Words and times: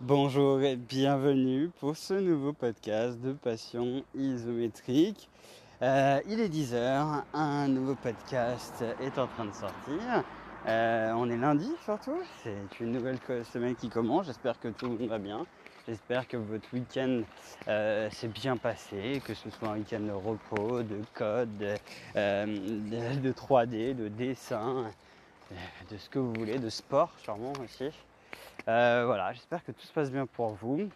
Bonjour 0.00 0.60
et 0.62 0.76
bienvenue 0.76 1.70
pour 1.80 1.96
ce 1.96 2.12
nouveau 2.14 2.52
podcast 2.52 3.18
de 3.20 3.32
Passion 3.32 4.04
isométrique. 4.14 5.30
Euh, 5.80 6.20
il 6.28 6.40
est 6.40 6.48
10h, 6.48 7.22
un 7.32 7.68
nouveau 7.68 7.94
podcast 7.94 8.84
est 9.00 9.18
en 9.18 9.26
train 9.26 9.46
de 9.46 9.52
sortir. 9.52 10.24
Euh, 10.66 11.12
on 11.16 11.30
est 11.30 11.36
lundi 11.36 11.70
surtout, 11.84 12.18
c'est 12.42 12.80
une 12.80 12.92
nouvelle 12.92 13.18
semaine 13.44 13.74
qui 13.74 13.88
commence, 13.88 14.26
j'espère 14.26 14.60
que 14.60 14.68
tout 14.68 14.96
va 15.06 15.18
bien. 15.18 15.46
J'espère 15.86 16.26
que 16.26 16.38
votre 16.38 16.66
week-end 16.72 17.20
euh, 17.68 18.08
s'est 18.10 18.28
bien 18.28 18.56
passé, 18.56 19.20
que 19.24 19.34
ce 19.34 19.50
soit 19.50 19.68
un 19.68 19.74
week-end 19.74 20.00
de 20.00 20.12
repos, 20.12 20.82
de 20.82 21.00
code, 21.12 21.58
de, 21.58 21.74
de 22.14 23.32
3D, 23.32 23.94
de 23.94 24.08
dessin, 24.08 24.90
de 25.90 25.96
ce 25.98 26.08
que 26.08 26.18
vous 26.18 26.32
voulez, 26.32 26.58
de 26.58 26.70
sport 26.70 27.12
sûrement 27.18 27.52
aussi. 27.62 27.90
Euh, 28.68 29.02
voilà, 29.04 29.32
j'espère 29.32 29.62
que 29.62 29.72
tout 29.72 29.82
se 29.86 29.92
passe 29.92 30.10
bien 30.10 30.26
pour 30.26 30.54
vous. 30.54 30.88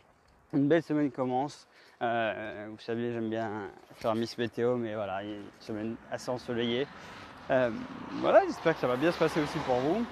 Une 0.54 0.68
belle 0.68 0.82
semaine 0.82 1.10
commence. 1.10 1.66
Euh, 2.00 2.68
vous 2.70 2.78
savez, 2.78 3.12
j'aime 3.12 3.28
bien 3.28 3.70
faire 3.96 4.14
Miss 4.14 4.38
Météo, 4.38 4.76
mais 4.76 4.94
voilà, 4.94 5.22
il 5.22 5.28
y 5.28 5.32
a 5.32 5.36
une 5.36 5.42
semaine 5.60 5.96
assez 6.10 6.30
ensoleillée. 6.30 6.86
Euh, 7.50 7.70
voilà, 8.20 8.42
j'espère 8.46 8.74
que 8.74 8.80
ça 8.80 8.86
va 8.86 8.96
bien 8.96 9.12
se 9.12 9.18
passer 9.18 9.40
aussi 9.40 9.58
pour 9.60 9.76
vous. 9.76 10.06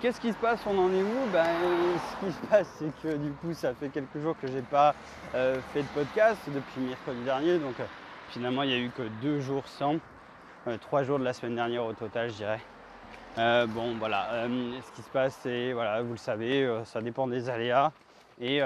Qu'est-ce 0.00 0.20
qui 0.20 0.32
se 0.32 0.36
passe 0.36 0.60
On 0.66 0.78
en 0.78 0.92
est 0.92 1.02
où 1.02 1.30
ben, 1.32 1.44
Ce 1.98 2.26
qui 2.26 2.32
se 2.32 2.46
passe, 2.46 2.68
c'est 2.78 3.02
que 3.02 3.16
du 3.16 3.32
coup, 3.32 3.52
ça 3.52 3.74
fait 3.74 3.88
quelques 3.88 4.20
jours 4.20 4.36
que 4.40 4.46
j'ai 4.46 4.62
pas 4.62 4.94
fait 5.32 5.82
de 5.82 5.88
podcast 5.94 6.38
depuis 6.46 6.80
mercredi 6.80 7.22
dernier. 7.24 7.58
Donc 7.58 7.74
finalement, 8.30 8.62
il 8.62 8.68
n'y 8.68 8.74
a 8.74 8.78
eu 8.78 8.90
que 8.90 9.02
deux 9.20 9.40
jours 9.40 9.66
sans. 9.66 9.96
trois 10.80 11.02
jours 11.02 11.18
de 11.18 11.24
la 11.24 11.32
semaine 11.32 11.56
dernière 11.56 11.84
au 11.84 11.92
total, 11.92 12.30
je 12.30 12.36
dirais. 12.36 12.60
Euh, 13.36 13.66
bon, 13.66 13.96
voilà, 13.98 14.32
euh, 14.32 14.80
ce 14.80 14.92
qui 14.92 15.02
se 15.02 15.10
passe, 15.10 15.36
c'est, 15.42 15.72
voilà, 15.72 16.02
vous 16.02 16.12
le 16.12 16.18
savez, 16.18 16.62
euh, 16.62 16.84
ça 16.84 17.00
dépend 17.00 17.26
des 17.26 17.50
aléas. 17.50 17.90
Et, 18.40 18.60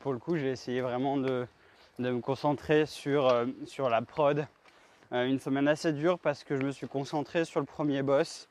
pour 0.00 0.12
le 0.12 0.18
coup, 0.18 0.36
j'ai 0.36 0.50
essayé 0.50 0.80
vraiment 0.80 1.16
de, 1.16 1.46
me 1.98 2.20
concentrer 2.20 2.86
sur, 2.86 3.32
sur 3.66 3.88
la 3.88 4.02
prod. 4.02 4.46
Une 5.12 5.38
semaine 5.38 5.68
assez 5.68 5.92
dure 5.92 6.18
parce 6.18 6.42
que 6.42 6.56
je 6.56 6.62
me 6.62 6.70
suis 6.70 6.88
concentré 6.88 7.44
sur 7.44 7.60
le 7.60 7.66
premier 7.66 8.02
boss. 8.02 8.48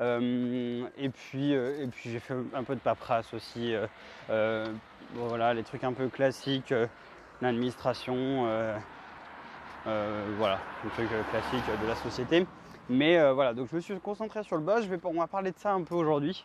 et 0.00 1.08
puis, 1.12 1.52
et 1.52 1.88
puis 1.90 2.10
j'ai 2.10 2.20
fait 2.20 2.34
un 2.54 2.64
peu 2.64 2.74
de 2.74 2.80
paperasse 2.80 3.34
aussi. 3.34 3.74
voilà, 4.28 5.54
les 5.54 5.62
trucs 5.62 5.84
un 5.84 5.92
peu 5.92 6.08
classiques, 6.08 6.72
l'administration, 7.42 8.46
voilà, 9.84 10.58
les 10.84 10.90
trucs 10.90 11.08
classiques 11.30 11.82
de 11.82 11.86
la 11.88 11.96
société. 11.96 12.46
Mais 12.88 13.18
euh, 13.18 13.32
voilà, 13.32 13.54
donc 13.54 13.68
je 13.70 13.76
me 13.76 13.80
suis 13.80 13.98
concentré 14.00 14.42
sur 14.42 14.56
le 14.56 14.62
boss. 14.62 14.84
Je 14.84 14.88
vais, 14.88 14.98
on 15.04 15.14
va 15.14 15.26
parler 15.26 15.52
de 15.52 15.58
ça 15.58 15.72
un 15.72 15.82
peu 15.82 15.94
aujourd'hui. 15.94 16.44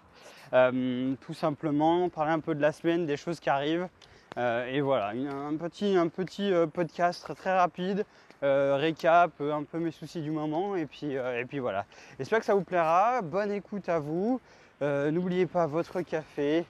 Euh, 0.53 1.13
tout 1.21 1.33
simplement, 1.33 2.07
parler 2.09 2.31
un 2.31 2.39
peu 2.39 2.55
de 2.55 2.61
la 2.61 2.71
semaine, 2.71 3.05
des 3.05 3.17
choses 3.17 3.39
qui 3.39 3.49
arrivent. 3.49 3.89
Euh, 4.37 4.65
et 4.67 4.79
voilà, 4.79 5.09
un 5.09 5.55
petit, 5.57 5.97
un 5.97 6.07
petit 6.07 6.51
podcast 6.73 7.33
très, 7.35 7.57
rapide, 7.57 8.05
récap, 8.41 9.31
un 9.41 9.63
peu 9.63 9.79
mes 9.79 9.91
soucis 9.91 10.21
du 10.21 10.31
moment. 10.31 10.75
Et 10.75 10.85
puis, 10.85 11.13
et 11.13 11.45
puis 11.47 11.59
voilà. 11.59 11.85
J'espère 12.17 12.39
que 12.39 12.45
ça 12.45 12.55
vous 12.55 12.63
plaira. 12.63 13.21
Bonne 13.21 13.51
écoute 13.51 13.89
à 13.89 13.99
vous. 13.99 14.39
N'oubliez 14.81 15.45
pas 15.45 15.67
votre 15.67 16.01
café, 16.01 16.65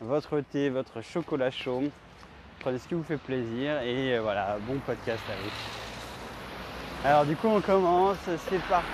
votre 0.00 0.40
thé, 0.40 0.70
votre 0.70 1.00
chocolat 1.02 1.50
chaud. 1.50 1.84
Prenez 2.60 2.78
ce 2.78 2.88
qui 2.88 2.94
vous 2.94 3.04
fait 3.04 3.16
plaisir. 3.16 3.82
Et 3.82 4.18
voilà, 4.18 4.56
bon 4.66 4.78
podcast 4.78 5.22
à 5.28 5.34
vous. 5.42 5.50
Alors 7.04 7.24
du 7.24 7.34
coup 7.34 7.48
on 7.48 7.60
commence, 7.60 8.16
c'est 8.48 8.62
parti. 8.68 8.86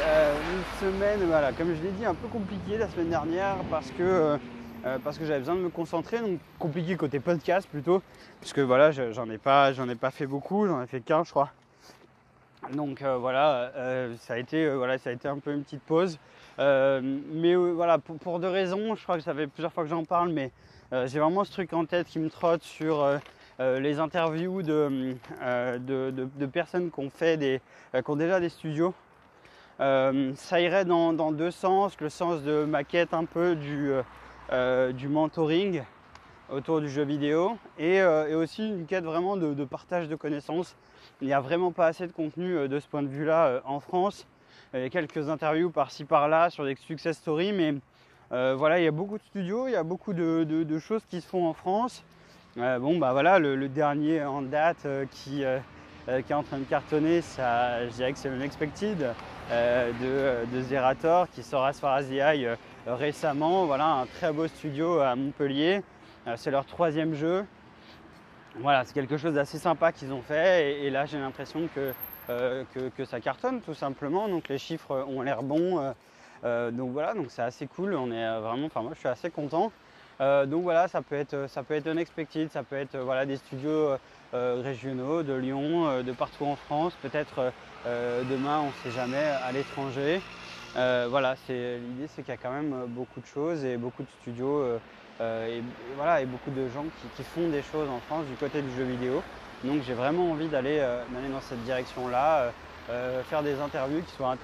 Euh, 0.00 0.34
une 0.54 0.80
semaine, 0.80 1.20
voilà, 1.26 1.52
comme 1.52 1.74
je 1.74 1.82
l'ai 1.82 1.90
dit, 1.90 2.06
un 2.06 2.14
peu 2.14 2.26
compliqué 2.28 2.78
la 2.78 2.88
semaine 2.88 3.10
dernière 3.10 3.56
parce 3.70 3.90
que, 3.90 4.02
euh, 4.02 4.38
euh, 4.86 4.98
j'avais 5.20 5.40
besoin 5.40 5.56
de 5.56 5.60
me 5.60 5.68
concentrer, 5.68 6.20
donc 6.20 6.38
compliqué 6.58 6.96
côté 6.96 7.20
podcast 7.20 7.68
plutôt, 7.68 8.00
puisque 8.40 8.60
voilà, 8.60 8.92
j'en 8.92 9.28
ai 9.28 9.38
j'en 9.74 9.88
ai 9.90 9.94
pas 9.94 10.10
fait 10.10 10.26
beaucoup, 10.26 10.66
j'en 10.66 10.82
ai 10.82 10.86
fait 10.86 11.00
qu'un 11.02 11.22
je 11.22 11.32
crois. 11.32 11.50
Donc 12.72 13.02
voilà, 13.02 13.72
ça 14.18 14.34
a 14.34 14.38
été 14.38 14.68
voilà, 14.74 14.98
ça 14.98 15.10
a 15.10 15.12
été 15.12 15.28
un 15.28 15.38
peu 15.38 15.52
une 15.52 15.62
petite 15.62 15.82
pause. 15.82 16.18
mais 16.58 17.54
voilà, 17.54 17.98
pour, 17.98 18.16
pour, 18.18 18.40
deux 18.40 18.48
raisons, 18.48 18.94
je 18.94 19.02
crois 19.02 19.16
que 19.16 19.22
ça 19.22 19.34
fait 19.34 19.46
plusieurs 19.46 19.72
fois 19.72 19.84
que 19.84 19.90
j'en 19.90 20.04
parle, 20.04 20.30
mais 20.30 20.50
j'ai 21.06 21.18
vraiment 21.18 21.44
ce 21.44 21.52
truc 21.52 21.72
en 21.72 21.84
tête 21.84 22.06
qui 22.06 22.18
me 22.18 22.30
trotte 22.30 22.62
sur 22.62 23.04
euh, 23.60 23.78
les 23.78 24.00
interviews 24.00 24.62
de, 24.62 25.14
euh, 25.40 25.78
de, 25.78 26.46
personnes 26.46 26.90
qui 26.90 27.00
ont, 27.00 27.10
fait 27.10 27.36
des, 27.36 27.60
euh, 27.94 28.02
qui 28.02 28.16
déjà 28.16 28.40
des 28.40 28.48
studios. 28.48 28.94
ça 29.78 30.60
irait 30.60 30.84
dans, 30.84 31.32
deux 31.32 31.52
sens, 31.52 32.00
le 32.00 32.08
sens 32.08 32.42
de 32.42 32.64
ma 32.64 32.82
quête 32.82 33.14
un 33.14 33.24
peu 33.24 33.54
du, 33.54 33.92
du 34.94 35.08
mentoring 35.08 35.82
autour 36.50 36.80
du 36.80 36.88
jeu 36.88 37.04
vidéo 37.04 37.56
et, 37.78 38.02
aussi 38.34 38.68
une 38.68 38.86
quête 38.86 39.04
vraiment 39.04 39.36
de, 39.36 39.64
partage 39.64 40.08
de 40.08 40.16
connaissances. 40.16 40.76
Il 41.20 41.26
n'y 41.26 41.32
a 41.32 41.40
vraiment 41.40 41.72
pas 41.72 41.86
assez 41.86 42.06
de 42.06 42.12
contenu 42.12 42.68
de 42.68 42.80
ce 42.80 42.86
point 42.86 43.02
de 43.02 43.08
vue-là 43.08 43.62
en 43.64 43.80
France. 43.80 44.26
Il 44.74 44.80
y 44.80 44.84
a 44.84 44.90
quelques 44.90 45.28
interviews 45.28 45.70
par-ci 45.70 46.04
par-là 46.04 46.50
sur 46.50 46.64
des 46.64 46.74
success 46.76 47.16
stories, 47.16 47.52
mais 47.52 47.74
voilà, 48.30 48.78
il 48.78 48.84
y 48.84 48.88
a 48.88 48.92
beaucoup 48.92 49.18
de 49.18 49.22
studios, 49.24 49.68
il 49.68 49.72
y 49.72 49.76
a 49.76 49.82
beaucoup 49.82 50.12
de 50.12 50.78
choses 50.78 51.02
qui 51.08 51.20
se 51.20 51.26
font 51.26 51.46
en 51.46 51.54
France. 51.54 52.04
Euh, 52.56 52.78
bon 52.78 52.98
bah 52.98 53.10
voilà, 53.12 53.40
le, 53.40 53.68
dernier 53.68 54.22
en 54.22 54.40
date 54.40 54.86
euh, 54.86 55.06
qui, 55.10 55.44
euh, 55.44 55.58
est 56.06 56.32
en 56.32 56.44
train 56.44 56.58
de 56.58 56.64
cartonner, 56.64 57.20
ça, 57.20 57.84
je 57.88 57.94
dirais 57.94 58.12
que 58.12 58.18
c'est 58.18 58.28
Unexpected 58.28 58.98
de, 59.50 60.46
de, 60.54 60.62
Zerator 60.62 61.28
qui 61.30 61.42
sort 61.42 61.64
as 61.64 61.80
far 61.80 61.94
as 61.94 62.04
the 62.04 62.56
récemment. 62.86 63.66
Voilà, 63.66 63.86
un 63.86 64.06
très 64.06 64.32
beau 64.32 64.46
studio 64.46 65.00
à 65.00 65.16
Montpellier. 65.16 65.82
C'est 66.36 66.50
leur 66.50 66.64
troisième 66.64 67.14
jeu. 67.14 67.44
Voilà, 68.60 68.84
c'est 68.84 68.94
quelque 68.94 69.16
chose 69.16 69.34
d'assez 69.34 69.58
sympa 69.58 69.92
qu'ils 69.92 70.12
ont 70.12 70.22
fait 70.22 70.84
et, 70.84 70.90
là 70.90 71.06
j'ai 71.06 71.18
l'impression 71.18 71.68
que, 71.74 71.92
que, 72.96 73.04
ça 73.04 73.20
cartonne 73.20 73.60
tout 73.60 73.74
simplement. 73.74 74.28
Donc 74.28 74.48
les 74.48 74.58
chiffres 74.58 75.04
ont 75.08 75.22
l'air 75.22 75.42
bons. 75.42 75.92
donc 76.44 76.92
voilà, 76.92 77.14
donc 77.14 77.26
c'est 77.28 77.42
assez 77.42 77.66
cool. 77.66 77.94
On 77.94 78.10
est 78.10 78.40
vraiment, 78.40 78.66
enfin 78.66 78.82
moi 78.82 78.92
je 78.94 79.00
suis 79.00 79.08
assez 79.08 79.30
content. 79.30 79.72
Euh, 80.20 80.46
donc 80.46 80.62
voilà, 80.62 80.88
ça 80.88 81.02
peut 81.02 81.16
être, 81.16 81.48
ça 81.48 81.62
peut 81.62 81.80
unexpected, 81.84 82.50
ça 82.50 82.62
peut 82.62 82.76
être 82.76 82.96
voilà, 82.96 83.26
des 83.26 83.36
studios 83.36 83.96
euh, 84.34 84.60
régionaux 84.62 85.22
de 85.22 85.32
Lyon, 85.32 86.02
de 86.02 86.12
partout 86.12 86.44
en 86.44 86.56
France, 86.56 86.94
peut-être 87.02 87.52
demain, 87.84 88.60
on 88.60 88.68
ne 88.68 88.72
sait 88.82 88.96
jamais, 88.96 89.24
à 89.24 89.52
l'étranger. 89.52 90.20
voilà, 90.74 91.34
l'idée 91.48 92.06
c'est 92.08 92.22
qu'il 92.22 92.32
y 92.32 92.36
a 92.36 92.36
quand 92.36 92.52
même 92.52 92.86
beaucoup 92.88 93.20
de 93.20 93.26
choses 93.26 93.64
et 93.64 93.76
beaucoup 93.76 94.02
de 94.02 94.08
studios 94.22 94.78
et, 95.20 95.62
voilà, 95.96 96.20
et 96.20 96.26
beaucoup 96.26 96.50
de 96.50 96.68
gens 96.68 96.84
qui, 97.16 97.22
font 97.22 97.48
des 97.48 97.62
choses 97.62 97.88
en 97.88 98.00
France 98.00 98.24
du 98.26 98.34
côté 98.34 98.62
du 98.62 98.70
jeu 98.76 98.84
vidéo. 98.84 99.22
Donc 99.62 99.82
j'ai 99.86 99.94
vraiment 99.94 100.30
envie 100.30 100.48
d'aller 100.48 100.80
dans 101.30 101.40
cette 101.40 101.62
direction-là, 101.64 102.52
faire 102.88 103.42
des 103.42 103.58
interviews 103.60 104.02
qui 104.02 104.12
soient 104.12 104.34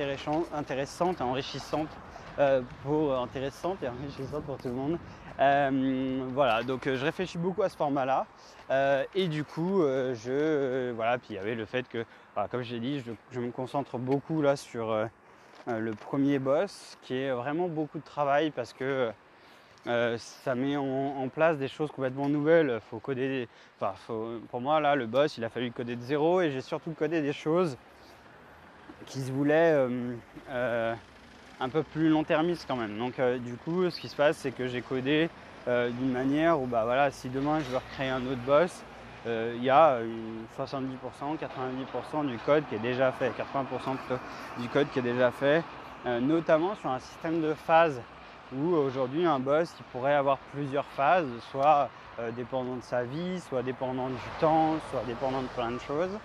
intéressantes 0.54 1.20
et 1.20 1.22
enrichissantes 1.22 1.88
pour 2.84 3.12
et 3.12 3.88
enrichissantes 3.88 4.44
pour 4.44 4.58
tout 4.58 4.68
le 4.68 4.74
monde. 4.74 4.98
Euh, 5.40 6.22
voilà, 6.34 6.62
donc 6.62 6.86
euh, 6.86 6.96
je 6.96 7.04
réfléchis 7.04 7.38
beaucoup 7.38 7.62
à 7.62 7.68
ce 7.68 7.76
format-là. 7.76 8.26
Euh, 8.70 9.04
et 9.14 9.26
du 9.26 9.44
coup, 9.44 9.82
je. 9.82 10.92
voilà, 10.92 11.18
puis 11.18 11.28
il 11.30 11.36
y 11.36 11.38
avait 11.38 11.54
le 11.54 11.64
fait 11.64 11.88
que, 11.88 12.04
comme 12.50 12.62
je 12.62 12.74
l'ai 12.74 12.80
dit, 12.80 13.02
je, 13.32 13.40
me 13.40 13.50
concentre 13.50 13.98
beaucoup 13.98 14.42
là 14.42 14.56
sur 14.56 14.94
le 15.66 15.92
premier 15.92 16.38
boss, 16.38 16.98
qui 17.02 17.14
est 17.14 17.32
vraiment 17.32 17.68
beaucoup 17.68 17.98
de 17.98 18.04
travail 18.04 18.50
parce 18.50 18.72
que. 18.72 19.10
Ça 19.84 20.54
met 20.54 20.76
en, 20.76 21.28
place 21.28 21.58
des 21.58 21.68
choses 21.68 21.90
complètement 21.90 22.28
nouvelles. 22.28 22.80
Faut 22.90 22.98
coder, 22.98 23.48
pour 24.50 24.60
moi 24.60 24.80
là, 24.80 24.94
le 24.94 25.06
boss, 25.06 25.38
il 25.38 25.44
a 25.44 25.48
fallu 25.48 25.70
coder 25.70 25.96
de 25.96 26.02
zéro 26.02 26.40
et 26.40 26.50
j'ai 26.50 26.60
surtout 26.60 26.92
codé 26.92 27.22
des 27.22 27.32
choses 27.32 27.76
qui 29.06 29.20
se 29.20 29.32
voulaient 29.32 29.88
un 31.60 31.68
peu 31.68 31.82
plus 31.82 32.08
long-termiste 32.08 32.64
quand 32.66 32.76
même. 32.76 32.98
Donc 32.98 33.18
euh, 33.18 33.38
du 33.38 33.54
coup, 33.54 33.88
ce 33.90 34.00
qui 34.00 34.08
se 34.08 34.16
passe, 34.16 34.38
c'est 34.38 34.50
que 34.50 34.66
j'ai 34.66 34.80
codé 34.80 35.28
euh, 35.68 35.90
d'une 35.90 36.10
manière 36.10 36.60
où 36.60 36.66
bah 36.66 36.84
voilà, 36.84 37.10
si 37.10 37.28
demain 37.28 37.60
je 37.60 37.70
veux 37.70 37.76
recréer 37.76 38.08
un 38.08 38.22
autre 38.22 38.40
boss, 38.46 38.82
euh, 39.26 39.52
il 39.56 39.62
y 39.62 39.70
a 39.70 39.98
70%, 40.58 41.36
90% 41.38 42.26
du 42.26 42.38
code 42.38 42.64
qui 42.68 42.76
est 42.76 42.78
déjà 42.78 43.12
fait, 43.12 43.30
80% 43.30 43.96
du 44.58 44.68
code 44.68 44.88
qui 44.90 44.98
est 44.98 45.02
déjà 45.02 45.30
fait, 45.30 45.62
notamment 46.06 46.74
sur 46.76 46.90
un 46.90 46.98
système 46.98 47.42
de 47.42 47.52
phases 47.52 48.00
où 48.56 48.74
aujourd'hui 48.74 49.24
un 49.24 49.38
boss 49.38 49.74
il 49.78 49.84
pourrait 49.92 50.14
avoir 50.14 50.38
plusieurs 50.52 50.86
phases, 50.86 51.28
soit 51.50 51.88
dépendant 52.36 52.76
de 52.76 52.82
sa 52.82 53.04
vie, 53.04 53.40
soit 53.40 53.62
dépendant 53.62 54.08
du 54.08 54.30
temps, 54.38 54.76
soit 54.90 55.02
dépendant 55.06 55.42
de 55.42 55.48
plein 55.48 55.70
de 55.70 55.78
choses. 55.78 56.18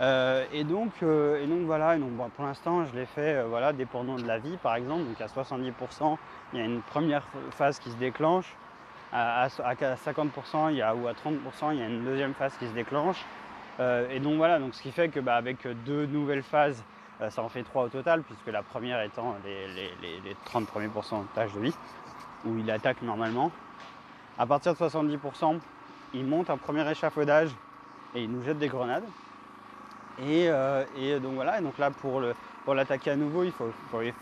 Euh, 0.00 0.44
et, 0.52 0.62
donc, 0.62 0.92
euh, 1.02 1.42
et 1.42 1.46
donc 1.46 1.62
voilà, 1.62 1.96
donc, 1.96 2.10
pour 2.36 2.44
l'instant 2.44 2.84
je 2.84 2.96
l'ai 2.96 3.06
fait 3.06 3.34
euh, 3.34 3.46
voilà, 3.48 3.72
dépendant 3.72 4.14
de 4.14 4.26
la 4.26 4.38
vie 4.38 4.56
par 4.62 4.76
exemple, 4.76 5.02
donc 5.04 5.20
à 5.20 5.26
70% 5.26 6.16
il 6.52 6.58
y 6.58 6.62
a 6.62 6.64
une 6.64 6.82
première 6.82 7.24
phase 7.50 7.80
qui 7.80 7.90
se 7.90 7.96
déclenche, 7.96 8.54
à, 9.12 9.48
50% 9.48 10.70
il 10.70 10.76
y 10.76 10.82
a, 10.82 10.94
ou 10.94 11.08
à 11.08 11.12
30% 11.12 11.72
il 11.72 11.80
y 11.80 11.82
a 11.82 11.86
une 11.86 12.04
deuxième 12.04 12.34
phase 12.34 12.56
qui 12.58 12.68
se 12.68 12.72
déclenche. 12.72 13.24
et 13.80 14.20
donc 14.20 14.36
voilà, 14.36 14.60
donc 14.60 14.74
ce 14.74 14.82
qui 14.82 14.92
fait 14.92 15.08
que 15.08 15.18
bah, 15.18 15.36
avec 15.36 15.66
deux 15.84 16.06
nouvelles 16.06 16.42
phases 16.44 16.84
ça 17.30 17.42
en 17.42 17.48
fait 17.48 17.62
trois 17.62 17.84
au 17.84 17.88
total, 17.88 18.22
puisque 18.22 18.46
la 18.46 18.62
première 18.62 19.02
étant 19.02 19.36
les, 19.44 20.36
30 20.44 20.66
premiers 20.66 20.88
pourcentages 20.88 21.52
de 21.52 21.60
vie, 21.60 21.74
où 22.44 22.56
il 22.58 22.70
attaque 22.70 23.02
normalement. 23.02 23.50
À 24.38 24.46
partir 24.46 24.74
de 24.74 24.78
70%, 24.78 25.58
il 26.14 26.24
monte 26.24 26.48
un 26.50 26.56
premier 26.56 26.88
échafaudage 26.88 27.50
et 28.14 28.22
il 28.22 28.30
nous 28.30 28.42
jette 28.42 28.58
des 28.58 28.68
grenades. 28.68 29.04
Et, 30.20 30.48
donc 31.20 31.34
voilà, 31.34 31.58
et 31.58 31.62
donc 31.62 31.78
là 31.78 31.90
pour, 31.90 32.20
l'attaquer 32.74 33.10
à 33.10 33.16
nouveau, 33.16 33.44
il 33.44 33.52
faut, 33.52 33.70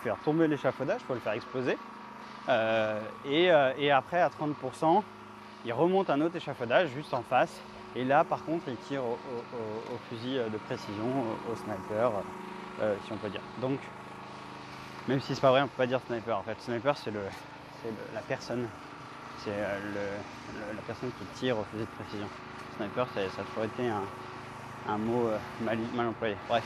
faire 0.03 0.17
tomber 0.25 0.49
l'échafaudage, 0.49 1.01
il 1.03 1.07
faut 1.07 1.15
le 1.15 1.21
faire 1.21 1.35
exploser. 1.35 1.77
et, 3.27 3.51
et, 3.79 3.91
après 3.91 4.21
à 4.21 4.29
30%, 4.29 5.03
il 5.67 5.73
remonte 5.73 6.11
un 6.11 6.21
autre 6.21 6.37
échafaudage 6.37 6.91
juste 6.91 7.13
en 7.13 7.23
face. 7.23 7.61
Et 7.97 8.05
là, 8.05 8.25
par 8.25 8.45
contre, 8.45 8.65
il 8.69 8.77
tire 8.77 9.03
au, 9.03 9.17
fusil 10.09 10.35
de 10.35 10.59
précision, 10.59 11.25
au, 11.51 11.57
sniper, 11.57 12.13
euh, 12.81 12.95
si 13.05 13.13
on 13.13 13.17
peut 13.17 13.29
dire. 13.29 13.41
Donc, 13.61 13.79
même 15.09 15.21
si 15.21 15.35
c'est 15.35 15.41
pas 15.41 15.51
vrai, 15.51 15.63
on 15.63 15.69
peut 15.69 15.77
pas 15.77 15.87
dire 15.87 16.01
sniper. 16.07 16.39
En 16.39 16.43
fait, 16.43 16.61
sniper, 16.61 16.97
c'est 16.97 17.13
la 17.13 18.21
personne. 18.27 18.67
C'est 19.39 19.51
euh, 19.53 20.19
la 20.75 20.83
personne 20.83 21.11
qui 21.13 21.25
tire 21.39 21.59
au 21.59 21.63
fusil 21.65 21.85
de 21.85 22.03
précision. 22.03 22.29
Sniper, 22.77 23.07
ça, 23.15 23.21
a 23.21 23.45
toujours 23.45 23.65
été 23.65 23.89
un, 23.89 24.99
mot 24.99 25.27
euh, 25.27 25.39
mal, 25.63 25.79
mal, 25.95 26.09
employé. 26.09 26.37
Bref. 26.49 26.65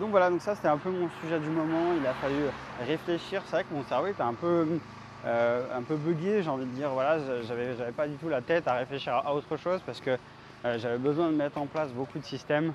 donc 0.00 0.10
voilà, 0.10 0.30
donc 0.30 0.40
ça 0.40 0.54
c'était 0.54 0.68
un 0.68 0.78
peu 0.78 0.90
mon 0.90 1.08
sujet 1.20 1.38
du 1.38 1.50
moment. 1.50 1.92
Il 2.00 2.06
a 2.06 2.14
fallu 2.14 2.46
réfléchir. 2.86 3.42
C'est 3.46 3.56
vrai 3.56 3.64
que 3.64 3.74
mon 3.74 3.84
cerveau 3.84 4.06
était 4.06 4.22
un 4.22 4.34
peu 4.34 4.80
euh, 5.26 5.66
un 5.76 5.82
peu 5.82 5.98
j'ai 6.16 6.48
envie 6.48 6.66
de 6.66 6.70
dire. 6.70 6.90
Voilà, 6.90 7.18
j'avais, 7.42 7.92
pas 7.92 8.06
du 8.06 8.14
tout 8.16 8.28
la 8.28 8.40
tête 8.40 8.68
à 8.68 8.74
réfléchir 8.74 9.14
à 9.14 9.34
autre 9.34 9.56
chose 9.56 9.80
parce 9.84 10.00
que 10.00 10.16
j'avais 10.64 10.98
besoin 10.98 11.30
de 11.30 11.36
mettre 11.36 11.58
en 11.58 11.66
place 11.66 11.92
beaucoup 11.92 12.18
de 12.18 12.24
systèmes. 12.24 12.72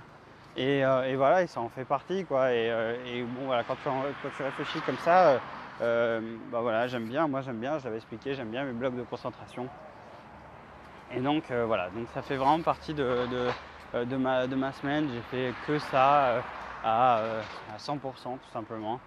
Et, 0.57 0.83
euh, 0.86 1.13
voilà, 1.15 1.44
et 1.44 1.48
ça 1.48 1.62
en 1.62 1.69
fait 1.69 1.86
partie, 1.86 2.25
quoi. 2.25 2.51
Et, 2.51 3.24
bon, 3.24 3.45
voilà, 3.45 3.63
quand 3.63 3.75
tu, 3.81 4.44
réfléchis 4.44 4.81
comme 4.86 4.98
ça, 4.98 5.39
bah 5.80 6.62
voilà, 6.62 6.88
j'aime 6.88 7.06
bien. 7.07 7.27
Moi, 7.27 7.42
j'aime 7.42 7.59
bien. 7.59 7.80
Je 7.80 7.86
l'avais 7.86 7.98
expliqué, 7.98 8.36
j'aime 8.36 8.50
bien 8.50 8.63
mes 8.63 8.74
blocs 8.74 8.95
de 8.95 9.03
concentration. 9.03 9.68
Et 11.13 11.19
donc 11.19 11.44
voilà, 11.51 11.89
donc 11.89 12.07
ça 12.13 12.21
fait 12.21 12.38
vraiment 12.38 12.62
partie 12.62 12.94
de, 12.94 13.27
ma, 14.18 14.48
de 14.48 14.56
ma 14.56 14.71
semaine. 14.71 15.09
J'ai 15.13 15.21
fait 15.21 15.53
que 15.68 15.80
ça 15.80 16.42
à 16.83 17.21
100% 17.77 18.00
tout 18.00 18.51
simplement. 18.53 19.00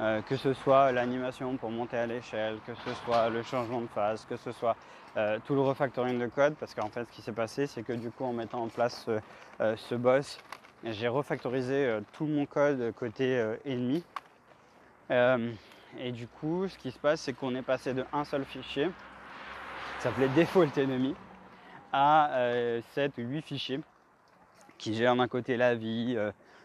Euh, 0.00 0.20
que 0.20 0.36
ce 0.36 0.52
soit 0.52 0.92
l'animation 0.92 1.56
pour 1.56 1.70
monter 1.70 1.96
à 1.96 2.06
l'échelle, 2.06 2.58
que 2.66 2.74
ce 2.74 2.92
soit 3.04 3.30
le 3.30 3.42
changement 3.42 3.80
de 3.80 3.86
phase, 3.86 4.26
que 4.28 4.36
ce 4.36 4.52
soit 4.52 4.76
euh, 5.16 5.38
tout 5.46 5.54
le 5.54 5.62
refactoring 5.62 6.18
de 6.18 6.26
code, 6.26 6.54
parce 6.56 6.74
qu'en 6.74 6.90
fait 6.90 7.06
ce 7.06 7.12
qui 7.12 7.22
s'est 7.22 7.32
passé 7.32 7.66
c'est 7.66 7.82
que 7.82 7.94
du 7.94 8.10
coup 8.10 8.24
en 8.24 8.34
mettant 8.34 8.62
en 8.62 8.68
place 8.68 9.06
ce, 9.06 9.20
euh, 9.62 9.98
boss, 9.98 10.38
j'ai 10.84 11.08
refactorisé 11.08 11.98
tout 12.12 12.26
mon 12.26 12.46
code 12.46 12.92
côté 12.94 13.42
ennemi. 13.64 14.04
et 15.10 16.12
du 16.12 16.26
coup 16.26 16.68
ce 16.68 16.76
qui 16.78 16.90
se 16.90 16.98
passe 16.98 17.22
c'est 17.22 17.32
qu'on 17.32 17.54
est 17.54 17.62
passé 17.62 17.94
de 17.94 18.04
un 18.12 18.24
seul 18.24 18.44
fichier, 18.44 18.86
qui 19.96 20.02
s'appelait 20.02 20.28
default 20.28 20.78
enemy, 20.78 21.14
à 21.92 22.30
7 22.94 23.18
ou 23.18 23.22
8 23.22 23.42
fichiers 23.42 23.80
qui 24.78 24.94
gèrent 24.94 25.16
d'un 25.16 25.28
côté 25.28 25.56
la 25.56 25.74
vie, 25.74 26.16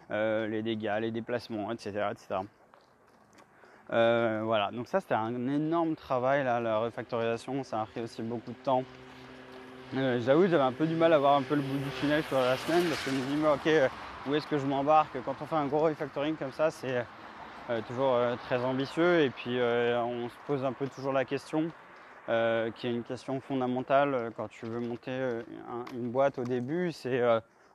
les 0.09 0.61
dégâts, 0.61 0.97
les 0.99 1.11
déplacements, 1.11 1.71
etc. 1.71 2.09
etc. 2.11 2.41
Euh, 3.93 4.41
voilà, 4.45 4.71
donc 4.71 4.87
ça 4.87 5.01
c'était 5.01 5.15
un 5.15 5.33
énorme 5.49 5.95
travail 5.95 6.45
là, 6.45 6.61
la 6.61 6.77
refactorisation, 6.77 7.63
ça 7.63 7.81
a 7.81 7.85
pris 7.85 8.01
aussi 8.01 8.21
beaucoup 8.21 8.51
de 8.51 8.57
temps. 8.57 8.83
Euh, 9.95 10.21
j'avoue 10.21 10.47
j'avais 10.47 10.63
un 10.63 10.71
peu 10.71 10.87
du 10.87 10.95
mal 10.95 11.11
à 11.11 11.19
voir 11.19 11.35
un 11.35 11.41
peu 11.41 11.55
le 11.55 11.61
bout 11.61 11.77
du 11.77 11.89
tunnel 11.99 12.23
sur 12.23 12.39
la 12.39 12.55
semaine 12.57 12.83
parce 12.85 13.03
que 13.03 13.11
je 13.11 13.15
me 13.15 13.21
dis 13.21 13.35
mais 13.35 13.49
ok 13.49 13.67
euh, 13.67 13.87
où 14.27 14.35
est-ce 14.35 14.47
que 14.47 14.57
je 14.57 14.65
m'embarque 14.65 15.17
Quand 15.25 15.35
on 15.41 15.45
fait 15.45 15.55
un 15.55 15.65
gros 15.65 15.79
refactoring 15.79 16.35
comme 16.35 16.51
ça 16.51 16.71
c'est 16.71 17.05
toujours 17.87 18.17
très 18.45 18.63
ambitieux 18.63 19.21
et 19.21 19.29
puis 19.29 19.57
on 19.59 20.29
se 20.29 20.35
pose 20.45 20.63
un 20.63 20.73
peu 20.73 20.87
toujours 20.87 21.13
la 21.13 21.25
question 21.25 21.71
qui 22.27 22.87
est 22.87 22.91
une 22.91 23.03
question 23.03 23.39
fondamentale 23.41 24.31
quand 24.37 24.47
tu 24.49 24.65
veux 24.65 24.79
monter 24.79 25.41
une 25.93 26.11
boîte 26.11 26.37
au 26.37 26.43
début, 26.43 26.91
c'est 26.91 27.21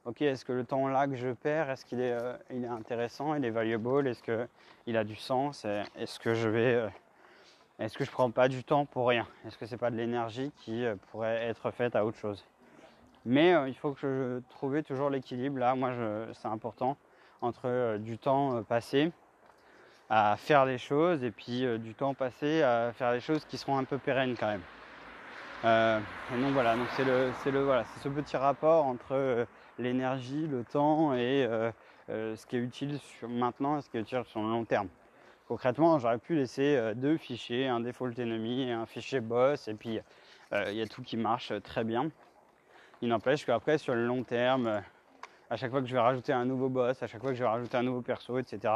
ok, 0.07 0.23
est-ce 0.23 0.45
que 0.45 0.53
le 0.53 0.65
temps 0.65 0.87
là 0.89 1.07
que 1.09 1.17
je 1.17 1.33
perds, 1.33 1.69
est-ce 1.69 1.85
qu'il 1.85 2.01
est, 2.01 2.13
euh, 2.13 2.37
il 2.51 2.65
est 2.65 2.69
intéressant, 2.69 3.35
il 3.35 3.45
est 3.45 3.51
valuable, 3.51 4.07
est-ce 4.07 4.23
qu'il 4.23 4.97
a 4.97 5.05
du 5.05 5.17
sens, 5.17 5.67
est-ce 5.97 6.19
que 6.21 6.33
je 6.33 6.49
vais, 6.49 6.75
euh, 6.75 6.89
est-ce 7.79 7.97
que 7.97 8.05
je 8.05 8.11
prends 8.11 8.31
pas 8.31 8.49
du 8.49 8.65
temps 8.65 8.87
pour 8.87 9.09
rien, 9.09 9.27
est-ce 9.47 9.59
que 9.59 9.67
c'est 9.67 9.77
pas 9.77 9.91
de 9.91 9.97
l'énergie 9.97 10.51
qui 10.57 10.85
euh, 10.85 10.97
pourrait 11.11 11.45
être 11.45 11.71
faite 11.71 11.97
à 11.97 12.05
autre 12.05 12.19
chose? 12.19 12.45
Mais 13.25 13.55
il 13.67 13.75
faut 13.75 13.93
que 13.93 14.01
je 14.01 14.41
trouve 14.55 14.81
toujours 14.85 15.11
l'équilibre 15.11 15.59
là, 15.59 15.75
moi 15.75 15.91
c'est 16.33 16.47
important 16.47 16.97
entre 17.41 17.97
du 17.99 18.19
temps 18.19 18.63
passé 18.63 19.11
à 20.09 20.37
faire 20.37 20.65
des 20.65 20.79
choses 20.79 21.25
et 21.25 21.33
puis 21.33 21.67
du 21.81 21.93
temps 21.95 22.15
passé 22.15 22.63
à 22.63 22.93
faire 22.93 23.11
des 23.13 23.19
choses 23.19 23.45
qui 23.45 23.59
seront 23.59 23.79
un 23.79 23.85
peu 23.85 23.99
pérennes 23.99 24.37
quand 24.39 24.47
même. 24.47 24.63
donc 26.41 26.53
voilà, 26.53 26.77
donc 26.77 26.87
c'est 26.91 27.05
le, 27.05 27.33
le 27.51 27.65
voilà, 27.65 27.83
c'est 27.85 28.01
ce 28.01 28.09
petit 28.09 28.37
rapport 28.37 28.87
entre 28.87 29.45
l'énergie, 29.79 30.47
le 30.47 30.65
temps 30.65 31.15
et 31.15 31.45
euh, 31.45 31.71
euh, 32.09 32.37
ce 32.37 32.47
qui 32.47 32.57
est 32.57 32.61
utile 32.61 32.99
sur 32.99 33.29
maintenant 33.29 33.79
et 33.79 33.83
ce 33.83 33.91
qui 33.91 33.97
est 33.97 34.01
utile 34.01 34.23
sur 34.27 34.41
le 34.43 34.49
long 34.49 34.65
terme. 34.65 34.89
Concrètement, 35.49 35.99
j'aurais 35.99 36.19
pu 36.19 36.35
laisser 36.35 36.77
euh, 36.77 36.95
deux 36.95 37.17
fichiers, 37.17 37.69
un 37.69 37.81
default 37.81 38.19
enemy 38.19 38.69
et 38.69 38.73
un 38.73 38.87
fichier 38.87 39.21
boss, 39.21 39.69
et 39.69 39.75
puis 39.75 40.01
il 40.53 40.75
y 40.75 40.83
a 40.83 40.87
tout 40.87 41.03
qui 41.03 41.17
marche 41.17 41.53
très 41.63 41.83
bien. 41.83 42.09
Il 43.03 43.09
n'empêche 43.09 43.45
qu'après, 43.45 43.79
sur 43.79 43.95
le 43.95 44.07
long 44.07 44.23
terme, 44.23 44.81
à 45.51 45.57
chaque 45.57 45.71
fois 45.71 45.81
que 45.81 45.87
je 45.87 45.93
vais 45.93 46.01
rajouter 46.01 46.33
un 46.33 46.45
nouveau 46.45 46.69
boss, 46.69 47.03
à 47.03 47.09
chaque 47.09 47.21
fois 47.21 47.31
que 47.31 47.37
je 47.37 47.43
vais 47.43 47.49
rajouter 47.49 47.77
un 47.77 47.83
nouveau 47.83 48.01
perso, 48.01 48.39
etc., 48.39 48.73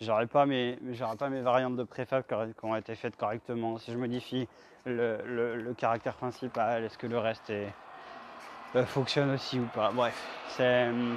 j'aurai 0.00 0.26
pas 0.26 0.46
mes, 0.46 0.78
pas 1.18 1.28
mes 1.28 1.40
variantes 1.40 1.76
de 1.76 1.82
préfab 1.82 2.22
qui 2.24 2.64
ont 2.64 2.76
été 2.76 2.94
faites 2.94 3.16
correctement. 3.16 3.78
Si 3.78 3.92
je 3.92 3.98
modifie 3.98 4.48
le 4.86 5.72
caractère 5.76 6.14
principal, 6.14 6.84
est-ce 6.84 6.96
que 6.96 7.08
le 7.08 7.18
reste 7.18 7.50
est, 7.50 7.72
euh, 8.76 8.84
fonctionne 8.84 9.30
aussi 9.30 9.58
ou 9.58 9.64
pas? 9.64 9.90
Bref, 9.94 10.14
c'est. 10.48 10.88
Euh, 10.88 11.14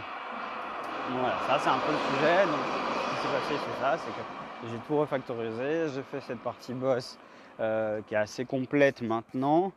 voilà, 1.10 1.36
ça 1.48 1.60
c'est 1.60 1.70
un 1.70 1.80
peu 1.80 1.92
le 1.92 1.98
sujet. 2.16 2.46
Donc, 2.46 2.62
ce 2.64 3.10
qui 3.10 3.22
s'est 3.22 3.34
passé, 3.34 3.56
c'est 3.66 3.82
ça 3.82 3.98
c'est 3.98 4.12
que 4.12 4.51
j'ai 4.70 4.78
tout 4.88 4.98
refactorisé. 4.98 5.88
J'ai 5.94 6.04
fait 6.04 6.22
cette 6.22 6.40
partie 6.40 6.74
boss 6.74 7.18
euh, 7.60 8.02
qui 8.08 8.14
est 8.14 8.18
assez 8.18 8.46
complète 8.46 9.02
maintenant, 9.02 9.72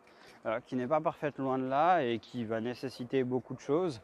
qui 0.66 0.76
n'est 0.76 0.86
pas 0.86 1.00
parfaite 1.00 1.38
loin 1.38 1.58
de 1.58 1.66
là 1.66 2.02
et 2.02 2.18
qui 2.18 2.44
va 2.44 2.60
nécessiter 2.60 3.24
beaucoup 3.24 3.54
de 3.54 3.60
choses. 3.60 4.00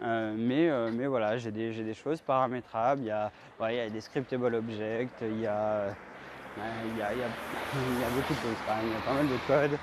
mais, 0.00 0.70
mais 0.90 1.06
voilà, 1.06 1.36
j'ai 1.36 1.50
des, 1.50 1.70
des, 1.70 1.94
choses 1.94 2.22
paramétrables. 2.22 3.02
Il 3.02 3.08
y, 3.08 3.10
a, 3.10 3.30
il 3.70 3.76
y 3.76 3.80
a 3.80 3.90
des 3.90 4.00
scriptable 4.00 4.54
objects, 4.54 5.20
il 5.20 5.40
y 5.40 5.46
a, 5.46 5.88
il 6.56 6.98
y 6.98 7.02
a, 7.02 7.12
il 7.12 7.18
y 7.18 7.22
a, 7.22 7.28
il 7.94 8.00
y 8.00 8.04
a 8.04 8.08
beaucoup 8.08 8.32
de 8.32 8.38
choses 8.38 8.56
Il 8.84 8.90
y 8.90 8.94
a 8.94 9.00
pas 9.04 9.12
mal 9.12 9.28
de 9.28 9.36
code 9.46 9.78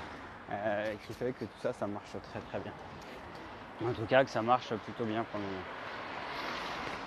qui 1.06 1.12
fait 1.12 1.32
que 1.32 1.44
tout 1.44 1.60
ça, 1.62 1.72
ça 1.72 1.86
marche 1.86 2.10
très 2.10 2.40
très 2.40 2.58
bien. 2.58 2.72
En 3.82 3.92
tout 3.92 4.04
cas, 4.04 4.24
que 4.24 4.30
ça 4.30 4.42
marche 4.42 4.74
plutôt 4.84 5.04
bien 5.04 5.24
pour 5.24 5.38
le 5.38 5.46
moment. 5.46 5.89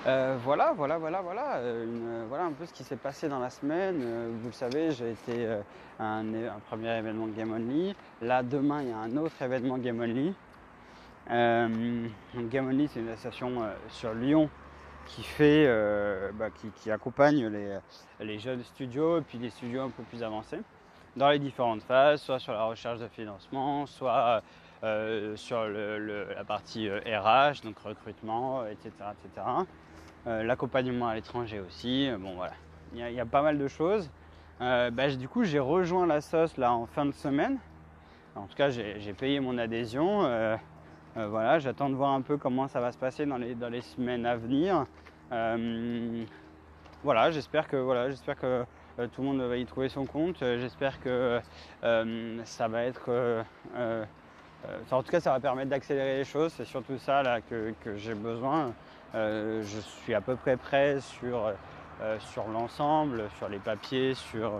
Euh, 0.05 0.37
voilà, 0.43 0.73
voilà, 0.75 0.97
voilà, 0.97 1.21
voilà, 1.21 1.55
euh, 1.57 2.25
voilà 2.27 2.43
un 2.43 2.51
peu 2.51 2.65
ce 2.65 2.73
qui 2.73 2.83
s'est 2.83 2.97
passé 2.97 3.29
dans 3.29 3.39
la 3.39 3.49
semaine. 3.49 4.01
Euh, 4.03 4.31
vous 4.37 4.47
le 4.47 4.53
savez, 4.53 4.91
j'ai 4.91 5.11
été 5.11 5.47
à 5.97 6.17
un, 6.17 6.25
premier 6.67 6.97
événement 6.97 7.27
Game 7.27 7.53
Only. 7.53 7.95
Là, 8.21 8.43
demain, 8.43 8.81
il 8.81 8.89
y 8.89 8.91
a 8.91 8.97
un 8.97 9.15
autre 9.15 9.41
événement 9.41 9.77
Game 9.77 10.01
Only. 10.01 10.33
Game 11.29 12.67
Only, 12.67 12.89
c'est 12.89 12.99
une 12.99 13.09
association 13.09 13.51
sur 13.87 14.13
Lyon 14.13 14.49
qui 15.05 15.23
fait, 15.23 15.67
bah, 16.33 16.47
qui, 16.75 16.91
accompagne 16.91 17.47
les, 18.19 18.39
jeunes 18.39 18.63
studios 18.63 19.19
et 19.19 19.21
puis 19.21 19.37
les 19.37 19.51
studios 19.51 19.83
un 19.83 19.89
peu 19.89 20.03
plus 20.03 20.21
avancés 20.21 20.59
dans 21.15 21.29
les 21.29 21.39
différentes 21.39 21.83
phases, 21.83 22.21
soit 22.21 22.39
sur 22.39 22.53
la 22.53 22.63
recherche 22.63 22.99
de 22.99 23.07
financement, 23.07 23.85
soit 23.85 24.41
euh, 24.83 25.37
sur 25.37 25.65
la 25.65 26.43
partie 26.43 26.89
RH, 26.89 26.91
euh, 27.07 27.53
donc 27.63 27.79
recrutement, 27.79 28.65
etc. 28.65 28.91
etc. 29.23 29.47
Euh, 30.25 30.43
l'accompagnement 30.43 31.07
à 31.07 31.15
l'étranger 31.15 31.59
aussi. 31.59 32.09
Bon 32.19 32.35
voilà, 32.35 32.53
il 32.93 32.99
y, 32.99 33.19
a 33.19 33.25
pas 33.25 33.41
mal 33.41 33.57
de 33.57 33.67
choses. 33.67 34.09
Bah, 34.59 35.09
du 35.09 35.27
coup, 35.27 35.43
j'ai 35.43 35.59
rejoint 35.59 36.07
la 36.07 36.21
sauce 36.21 36.57
là 36.57 36.73
en 36.73 36.85
fin 36.85 37.05
de 37.05 37.11
semaine. 37.11 37.57
En 38.35 38.45
tout 38.45 38.55
cas, 38.55 38.69
j'ai 38.69 39.13
payé 39.13 39.39
mon 39.41 39.57
adhésion. 39.57 40.21
voilà, 41.15 41.59
j'attends 41.59 41.89
de 41.89 41.95
voir 41.95 42.11
un 42.11 42.21
peu 42.21 42.37
comment 42.37 42.69
ça 42.69 42.79
va 42.79 42.93
se 42.93 42.97
passer 42.97 43.25
dans 43.25 43.37
les, 43.37 43.81
semaines 43.81 44.25
à 44.25 44.37
venir. 44.37 44.85
voilà, 47.03 47.31
j'espère 47.31 47.67
que 47.67 47.75
voilà, 47.75 48.09
j'espère 48.09 48.37
que 48.37 48.63
tout 49.11 49.21
le 49.21 49.27
monde 49.27 49.41
va 49.41 49.57
y 49.57 49.65
trouver 49.65 49.89
son 49.89 50.05
compte. 50.05 50.37
j'espère 50.39 51.01
que 51.01 51.41
ça 51.81 52.67
va 52.69 52.83
être 52.83 53.43
euh, 54.69 54.79
en 54.91 55.03
tout 55.03 55.11
cas, 55.11 55.19
ça 55.19 55.31
va 55.31 55.39
permettre 55.39 55.69
d'accélérer 55.69 56.17
les 56.17 56.23
choses. 56.23 56.53
C'est 56.55 56.65
surtout 56.65 56.97
ça 56.97 57.23
là, 57.23 57.41
que, 57.41 57.73
j'ai 57.97 58.13
besoin. 58.13 58.73
Euh, 59.15 59.63
je 59.63 59.79
suis 59.79 60.13
à 60.13 60.21
peu 60.21 60.35
près 60.35 60.57
prêt 60.57 60.99
sur, 61.01 61.53
euh, 62.01 62.19
sur 62.19 62.47
l'ensemble, 62.47 63.29
sur 63.37 63.49
les 63.49 63.59
papiers, 63.59 64.13
sur 64.13 64.51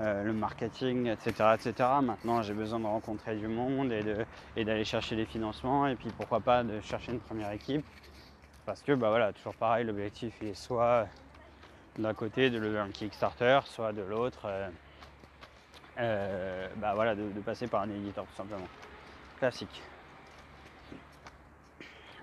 le 0.00 0.32
marketing, 0.32 1.08
etc., 1.08 1.54
etc. 1.54 1.88
Maintenant, 2.02 2.40
j'ai 2.42 2.54
besoin 2.54 2.78
de 2.78 2.86
rencontrer 2.86 3.34
du 3.34 3.48
monde 3.48 3.92
et, 3.92 4.64
d'aller 4.64 4.84
chercher 4.84 5.16
les 5.16 5.26
financements 5.26 5.88
et 5.88 5.96
puis 5.96 6.10
pourquoi 6.16 6.40
pas 6.40 6.62
de 6.62 6.80
chercher 6.80 7.12
une 7.12 7.20
première 7.20 7.50
équipe. 7.50 7.84
Parce 8.64 8.82
que 8.82 8.92
bah 8.92 9.08
voilà, 9.08 9.32
toujours 9.32 9.54
pareil, 9.54 9.86
l'objectif 9.86 10.42
est 10.42 10.54
soit 10.54 11.08
d'un 11.98 12.14
côté 12.14 12.50
de 12.50 12.58
lever 12.58 12.78
un 12.78 12.90
Kickstarter, 12.90 13.60
soit 13.64 13.92
de 13.92 14.02
l'autre, 14.02 14.42
euh, 14.44 14.68
euh, 15.98 16.68
bah 16.76 16.92
voilà, 16.94 17.14
de, 17.14 17.28
passer 17.40 17.66
par 17.66 17.82
un 17.82 17.90
éditeur 17.90 18.24
tout 18.26 18.36
simplement. 18.36 18.68
Classique. 19.38 19.82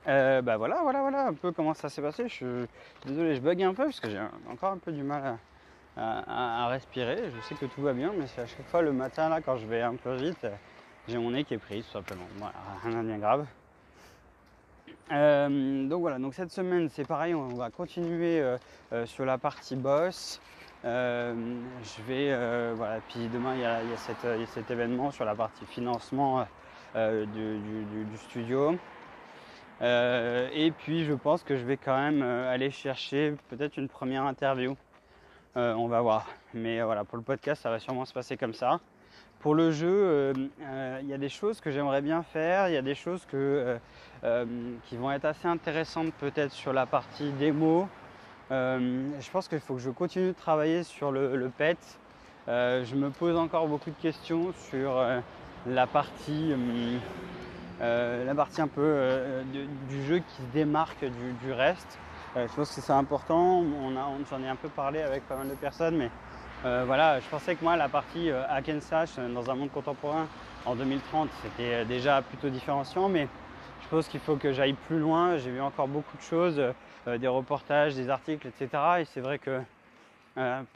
Euh, 0.07 0.41
bah 0.43 0.57
voilà, 0.57 0.81
voilà, 0.83 1.01
voilà 1.01 1.27
un 1.27 1.33
peu 1.33 1.51
comment 1.51 1.73
ça 1.73 1.89
s'est 1.89 2.01
passé. 2.01 2.27
Je 2.27 2.33
suis 2.33 2.45
désolé, 3.05 3.35
je 3.35 3.41
bug 3.41 3.61
un 3.63 3.73
peu 3.73 3.85
parce 3.85 3.99
que 3.99 4.09
j'ai 4.09 4.21
encore 4.51 4.71
un 4.71 4.77
peu 4.77 4.91
du 4.91 5.03
mal 5.03 5.37
à, 5.97 6.67
respirer. 6.67 7.31
Je 7.35 7.41
sais 7.47 7.55
que 7.55 7.65
tout 7.65 7.81
va 7.81 7.93
bien, 7.93 8.13
mais 8.17 8.27
c'est 8.27 8.41
à 8.41 8.45
chaque 8.45 8.67
fois 8.67 8.81
le 8.81 8.93
matin 8.93 9.29
là 9.29 9.41
quand 9.41 9.57
je 9.57 9.65
vais 9.65 9.81
un 9.81 9.95
peu 9.95 10.15
vite, 10.15 10.45
j'ai 11.07 11.17
mon 11.17 11.31
nez 11.31 11.43
qui 11.43 11.55
est 11.55 11.59
pris 11.59 11.81
tout 11.81 11.91
simplement. 11.91 12.25
Voilà, 12.37 12.53
rien 12.83 13.01
de 13.01 13.07
bien 13.07 13.17
grave. 13.17 13.45
Euh, 15.11 15.87
donc 15.87 16.01
voilà, 16.01 16.17
donc 16.19 16.33
cette 16.33 16.51
semaine 16.51 16.89
c'est 16.89 17.07
pareil, 17.07 17.33
on 17.33 17.47
va 17.49 17.69
continuer 17.69 18.41
euh, 18.41 19.05
sur 19.05 19.25
la 19.25 19.37
partie 19.39 19.75
boss. 19.75 20.39
je 20.83 22.01
vais, 22.07 22.73
voilà, 22.75 22.99
puis 23.07 23.27
demain 23.33 23.55
il 23.55 23.61
y, 23.61 23.65
a, 23.65 23.81
cet 23.97 24.69
événement 24.69 25.09
sur 25.09 25.25
la 25.25 25.33
partie 25.33 25.65
financement 25.65 26.45
du, 26.93 28.17
studio. 28.17 28.77
Et 29.81 30.71
puis 30.77 31.05
je 31.05 31.13
pense 31.13 31.43
que 31.43 31.57
je 31.57 31.65
vais 31.65 31.77
quand 31.77 31.97
même 31.97 32.21
aller 32.21 32.71
chercher 32.71 33.35
peut-être 33.49 33.77
une 33.77 33.89
première 33.89 34.23
interview. 34.23 34.75
on 35.55 35.87
va 35.87 36.01
voir. 36.01 36.27
Mais 36.53 36.81
voilà, 36.81 37.03
pour 37.03 37.17
le 37.17 37.23
podcast, 37.23 37.61
ça 37.61 37.69
va 37.69 37.79
sûrement 37.79 38.05
se 38.05 38.13
passer 38.13 38.37
comme 38.37 38.53
ça. 38.53 38.79
Pour 39.45 39.53
le 39.53 39.69
jeu, 39.69 39.87
euh, 39.87 40.33
euh, 40.63 40.99
il 41.03 41.07
y 41.07 41.13
a 41.13 41.19
des 41.19 41.29
choses 41.29 41.61
que 41.61 41.69
j'aimerais 41.69 42.01
bien 42.01 42.23
faire, 42.23 42.67
il 42.67 42.73
y 42.73 42.77
a 42.77 42.81
des 42.81 42.95
choses 42.95 43.27
euh, 43.35 43.77
qui 44.85 44.97
vont 44.97 45.11
être 45.11 45.25
assez 45.25 45.47
intéressantes 45.47 46.11
peut-être 46.15 46.51
sur 46.51 46.73
la 46.73 46.87
partie 46.87 47.29
démo. 47.33 47.87
je 48.49 49.31
pense 49.31 49.47
qu'il 49.47 49.59
faut 49.59 49.75
que 49.75 49.81
je 49.81 49.91
continue 49.91 50.29
de 50.29 50.33
travailler 50.33 50.81
sur 50.81 51.11
le, 51.11 51.51
PET. 51.55 51.77
je 52.47 52.95
me 52.95 53.11
pose 53.11 53.37
encore 53.37 53.67
beaucoup 53.67 53.91
de 53.91 54.01
questions 54.01 54.51
sur 54.71 54.99
la 55.67 55.85
partie, 55.85 56.51
la 57.79 58.35
partie 58.35 58.61
un 58.61 58.67
peu 58.67 59.43
du 59.89 60.05
jeu 60.05 60.19
qui 60.19 60.35
se 60.41 60.47
démarque 60.53 61.05
du, 61.43 61.51
reste. 61.51 61.97
je 62.35 62.53
pense 62.55 62.73
que 62.73 62.81
c'est 62.81 62.93
important. 62.93 63.59
On, 63.61 63.93
j'en 64.29 64.41
ai 64.41 64.47
un 64.47 64.55
peu 64.55 64.69
parlé 64.69 65.01
avec 65.01 65.27
pas 65.27 65.35
mal 65.35 65.49
de 65.49 65.55
personnes, 65.55 65.97
mais 65.97 66.09
euh, 66.65 66.83
voilà, 66.87 67.19
je 67.19 67.27
pensais 67.29 67.55
que 67.55 67.63
moi, 67.63 67.75
la 67.75 67.89
partie 67.89 68.31
euh, 68.31 68.41
hack 68.49 68.69
and 68.69 68.81
slash 68.81 69.11
euh, 69.19 69.31
dans 69.31 69.51
un 69.51 69.55
monde 69.55 69.71
contemporain 69.71 70.27
en 70.65 70.75
2030, 70.75 71.29
c'était 71.43 71.85
déjà 71.85 72.23
plutôt 72.23 72.49
différenciant, 72.49 73.07
mais 73.07 73.27
je 73.83 73.87
pense 73.89 74.07
qu'il 74.07 74.19
faut 74.19 74.35
que 74.35 74.51
j'aille 74.51 74.73
plus 74.73 74.97
loin. 74.97 75.37
J'ai 75.37 75.51
vu 75.51 75.61
encore 75.61 75.87
beaucoup 75.87 76.17
de 76.17 76.23
choses, 76.23 76.59
des 77.05 77.27
reportages, 77.27 77.93
des 77.93 78.09
articles, 78.09 78.47
etc. 78.47 78.69
Et 79.01 79.05
c'est 79.05 79.21
vrai 79.21 79.37
que 79.37 79.59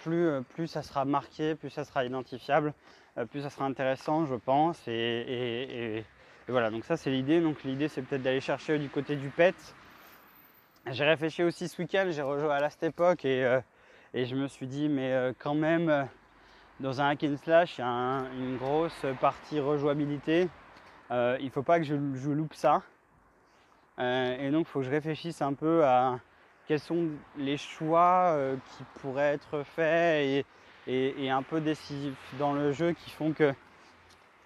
plus, 0.04 0.68
ça 0.68 0.84
sera 0.84 1.06
marqué, 1.06 1.56
plus 1.56 1.72
ça 1.72 1.86
sera 1.86 2.06
identifiable, 2.06 2.72
plus 3.32 3.42
ça 3.42 3.50
sera 3.50 3.66
intéressant, 3.66 4.28
je 4.28 4.36
pense. 4.36 4.78
Voilà, 6.50 6.70
donc 6.72 6.86
ça 6.86 6.98
c'est 6.98 7.12
l'idée. 7.12 7.42
Donc 7.42 7.64
l'idée 7.64 7.88
c'est 7.88 8.02
peut-être 8.02 8.24
d'aller 8.24 8.42
chercher 8.42 8.80
du 8.80 8.90
côté 8.90 9.16
du 9.16 9.30
PET. 9.30 9.56
J'ai 10.92 11.06
réfléchi 11.06 11.44
aussi 11.44 11.68
ce 11.68 11.82
week-end, 11.82 12.08
j'ai 12.10 12.22
rejoint 12.22 12.56
à 12.56 12.60
Last 12.60 12.82
Epoch 12.84 13.24
et 13.26 13.60
et 14.14 14.26
je 14.26 14.36
me 14.36 14.48
suis 14.48 14.66
dit, 14.66 14.90
mais 14.90 15.14
euh, 15.14 15.34
quand 15.38 15.54
même, 15.54 15.90
euh, 15.90 16.04
dans 16.80 17.00
un 17.00 17.10
hack 17.10 17.24
and 17.24 17.38
slash, 17.38 17.78
il 17.78 17.82
y 17.82 17.84
a 17.84 18.24
une 18.40 18.58
grosse 18.58 19.06
partie 19.22 19.60
rejouabilité. 19.60 20.50
Euh, 21.12 21.38
il 21.40 21.46
ne 21.46 21.52
faut 21.52 21.64
pas 21.64 21.80
que 21.80 21.86
je, 21.86 21.94
loupe 21.94 22.54
ça. 22.56 22.82
et 24.00 24.50
donc, 24.52 24.68
il 24.68 24.70
faut 24.70 24.80
que 24.80 24.86
je 24.86 24.92
réfléchisse 24.92 25.42
un 25.42 25.54
peu 25.54 25.84
à 25.84 26.20
quels 26.68 26.80
sont 26.80 27.10
les 27.38 27.58
choix 27.58 28.38
qui 28.72 28.84
pourraient 29.02 29.34
être 29.34 29.64
faits 29.64 30.46
et, 30.88 31.30
un 31.30 31.44
peu 31.44 31.62
décisifs 31.62 32.16
dans 32.38 32.54
le 32.54 32.72
jeu 32.72 32.94
qui 32.94 33.10
font 33.10 33.34
que 33.34 33.54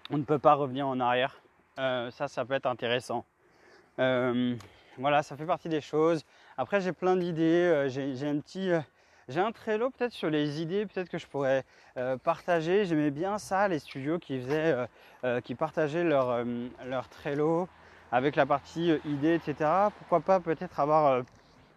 on 0.10 0.18
ne 0.18 0.24
peut 0.24 0.40
pas 0.40 0.54
revenir 0.54 0.88
en 0.88 1.00
arrière. 1.00 1.43
Ça, 1.78 2.28
ça 2.28 2.46
peut 2.46 2.54
être 2.54 2.66
intéressant. 2.66 3.26
voilà, 3.98 5.24
ça 5.24 5.36
fait 5.38 5.46
partie 5.46 5.70
des 5.70 5.82
choses. 5.82 6.24
Après, 6.58 6.82
j'ai 6.82 6.94
plein 6.94 7.16
d'idées. 7.16 7.88
j'ai 7.90 8.28
un 8.28 8.40
petit 8.40 8.72
j'ai 9.30 9.40
un 9.40 9.54
Trello 9.54 9.90
peut-être 9.90 10.12
sur 10.12 10.30
les 10.30 10.62
idées, 10.62 10.86
peut-être 10.86 11.08
que 11.08 11.18
je 11.18 11.28
pourrais 11.28 11.64
euh, 11.98 12.18
partager. 12.18 12.84
J'aimais 12.86 13.12
bien 13.12 13.38
ça, 13.38 13.68
les 13.70 13.80
studios 13.80 14.20
qui 14.20 14.40
faisaient, 14.42 14.74
euh, 14.74 14.86
euh, 15.24 15.42
qui 15.42 15.56
partageaient 15.56 16.04
leur, 16.04 16.44
leur 16.86 17.08
Trello 17.08 17.70
avec 18.12 18.36
la 18.36 18.46
partie 18.46 18.92
idées, 19.06 19.36
etc. 19.36 19.70
Pourquoi 19.98 20.20
pas 20.20 20.40
peut-être 20.40 20.80
avoir 20.80 21.24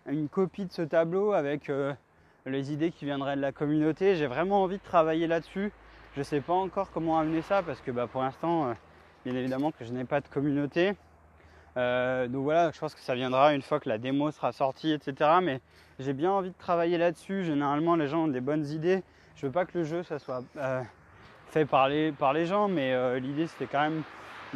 une 0.06 0.28
copie 0.28 0.66
de 0.66 0.72
ce 0.72 0.82
tableau 0.82 1.32
avec 1.32 1.70
les 2.44 2.72
idées 2.72 2.90
qui 2.90 3.06
viendraient 3.06 3.36
de 3.36 3.40
la 3.40 3.52
communauté. 3.52 4.16
J'ai 4.16 4.26
vraiment 4.26 4.62
envie 4.62 4.76
de 4.76 4.82
travailler 4.82 5.26
là-dessus. 5.26 5.72
Je 6.14 6.20
ne 6.20 6.24
sais 6.24 6.40
pas 6.40 6.52
encore 6.52 6.90
comment 6.90 7.18
amener 7.18 7.40
ça 7.40 7.62
parce 7.62 7.80
que 7.80 7.90
bah, 7.90 8.06
pour 8.06 8.22
l'instant, 8.22 8.74
bien 9.26 9.34
évidemment 9.34 9.72
que 9.72 9.84
je 9.84 9.92
n'ai 9.92 10.04
pas 10.04 10.20
de 10.20 10.28
communauté. 10.28 10.94
Euh, 11.76 12.28
donc 12.28 12.44
voilà, 12.44 12.70
je 12.70 12.78
pense 12.78 12.94
que 12.94 13.00
ça 13.00 13.16
viendra 13.16 13.54
une 13.54 13.60
fois 13.60 13.80
que 13.80 13.88
la 13.88 13.98
démo 13.98 14.30
sera 14.30 14.52
sortie, 14.52 14.92
etc. 14.92 15.30
Mais 15.42 15.60
j'ai 15.98 16.12
bien 16.12 16.30
envie 16.30 16.50
de 16.50 16.56
travailler 16.56 16.96
là-dessus. 16.96 17.44
Généralement, 17.44 17.96
les 17.96 18.06
gens 18.06 18.24
ont 18.24 18.28
des 18.28 18.40
bonnes 18.40 18.64
idées. 18.66 19.02
Je 19.34 19.46
veux 19.46 19.52
pas 19.52 19.66
que 19.66 19.76
le 19.78 19.84
jeu, 19.84 20.04
ça 20.04 20.20
soit 20.20 20.44
euh, 20.58 20.80
fait 21.48 21.66
par 21.66 21.88
les, 21.88 22.12
par 22.12 22.32
les 22.32 22.46
gens, 22.46 22.68
mais 22.68 22.94
euh, 22.94 23.18
l'idée, 23.18 23.48
c'était 23.48 23.66
quand 23.66 23.80
même 23.80 24.02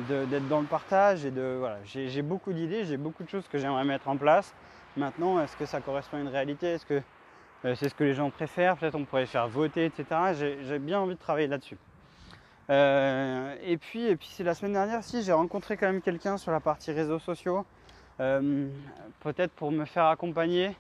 d'être 0.09 0.47
dans 0.49 0.61
le 0.61 0.67
partage 0.67 1.25
et 1.25 1.33
de 1.33 1.57
voilà. 1.59 1.79
J'ai 1.85 2.23
beaucoup 2.23 2.53
d'idées, 2.53 2.85
j'ai 2.85 2.97
beaucoup 2.97 3.25
de 3.25 3.29
choses 3.29 3.49
que 3.49 3.59
j'aimerais 3.59 3.85
mettre 3.85 4.09
en 4.09 4.17
place. 4.17 4.55
Maintenant, 4.97 5.43
est-ce 5.43 5.57
que 5.57 5.67
ça 5.67 5.81
correspond 5.81 6.19
à 6.19 6.21
une 6.21 6.29
réalité? 6.29 6.69
Est-ce 6.69 6.87
que 6.87 7.03
c'est 7.75 7.89
ce 7.89 7.95
que 7.95 8.05
les 8.05 8.15
gens 8.15 8.31
préfèrent? 8.31 8.77
Peut-être 8.77 8.95
on 8.95 9.05
pourrait 9.05 9.27
faire 9.27 9.49
voter, 9.49 9.87
etc. 9.87 10.05
J'ai 10.63 10.79
bien 10.79 11.01
envie 11.01 11.17
de 11.17 11.21
travailler 11.21 11.49
là-dessus. 11.49 11.77
Euh, 12.71 13.57
et 13.65 13.77
puis, 13.79 14.07
et 14.07 14.17
puis 14.17 14.29
c'est 14.31 14.45
la 14.45 14.55
semaine 14.55 14.75
dernière, 14.75 15.03
si 15.03 15.23
j'ai 15.23 15.33
rencontré 15.33 15.77
quand 15.77 15.87
même 15.87 16.01
quelqu'un 16.01 16.37
sur 16.37 16.53
la 16.53 16.61
partie 16.61 16.93
réseaux 16.93 17.19
sociaux, 17.19 17.67
euh, 18.21 18.69
peut-être 19.21 19.53
pour 19.53 19.73
me 19.73 19.85
faire 19.85 20.07
accompagner. 20.07 20.77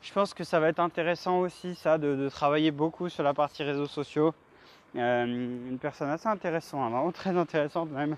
Je 0.00 0.12
pense 0.12 0.32
que 0.32 0.42
ça 0.42 0.58
va 0.58 0.68
être 0.68 0.80
intéressant 0.80 1.40
aussi, 1.40 1.74
ça, 1.74 1.98
de, 1.98 2.28
travailler 2.28 2.70
beaucoup 2.70 3.08
sur 3.08 3.22
la 3.22 3.34
partie 3.34 3.62
réseaux 3.62 3.86
sociaux. 3.86 4.34
Euh, 4.96 5.24
une 5.24 5.78
personne 5.78 6.08
assez 6.08 6.28
intéressante, 6.28 6.90
vraiment 6.90 7.12
très 7.12 7.36
intéressante 7.36 7.90
même, 7.90 8.16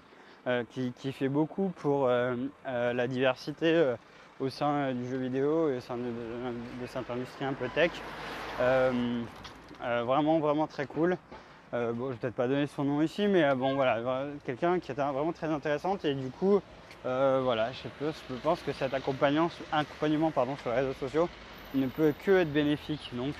qui, 0.70 1.12
fait 1.12 1.28
beaucoup 1.28 1.72
pour 1.76 2.06
la 2.06 3.06
diversité 3.08 3.94
au 4.40 4.50
sein 4.50 4.92
du 4.92 5.08
jeu 5.08 5.16
vidéo 5.16 5.70
et 5.70 5.78
au 5.78 5.80
sein 5.80 5.96
de, 5.96 6.02
de 6.02 6.86
cette 6.86 7.10
industrie 7.10 7.46
un 7.46 7.54
peu 7.54 7.68
tech. 7.70 7.90
vraiment, 9.80 10.38
vraiment 10.38 10.66
très 10.66 10.86
cool. 10.86 11.16
Euh, 11.74 11.92
bon, 11.92 12.06
je 12.06 12.12
vais 12.12 12.18
peut-être 12.18 12.34
pas 12.36 12.46
donner 12.46 12.68
son 12.68 12.84
nom 12.84 13.02
ici, 13.02 13.26
mais 13.26 13.42
euh, 13.42 13.56
bon 13.56 13.74
voilà, 13.74 13.98
quelqu'un 14.44 14.78
qui 14.78 14.92
était 14.92 15.02
vraiment 15.02 15.32
très 15.32 15.48
intéressante 15.48 16.04
et 16.04 16.14
du 16.14 16.30
coup, 16.30 16.60
euh, 17.04 17.40
voilà, 17.42 17.70
je, 17.72 17.88
pense 18.44 18.62
que 18.62 18.72
cet 18.72 18.94
accompagnement, 18.94 20.30
pardon, 20.30 20.56
sur 20.58 20.70
les 20.70 20.76
réseaux 20.76 20.92
sociaux 20.92 21.28
ne 21.74 21.88
peut 21.88 22.14
que 22.24 22.42
être 22.42 22.52
bénéfique. 22.52 23.10
Donc 23.14 23.34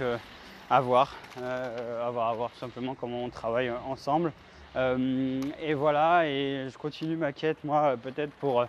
à 0.69 0.81
voir, 0.81 1.15
à 1.41 2.11
voir, 2.11 2.51
simplement 2.59 2.97
comment 2.99 3.23
on 3.23 3.29
travaille 3.29 3.71
ensemble. 3.89 4.33
et 4.77 5.75
voilà, 5.75 6.27
et 6.27 6.67
je 6.69 6.77
continue 6.77 7.17
ma 7.17 7.33
quête 7.33 7.63
moi 7.63 7.97
peut-être 8.03 8.33
pour 8.41 8.67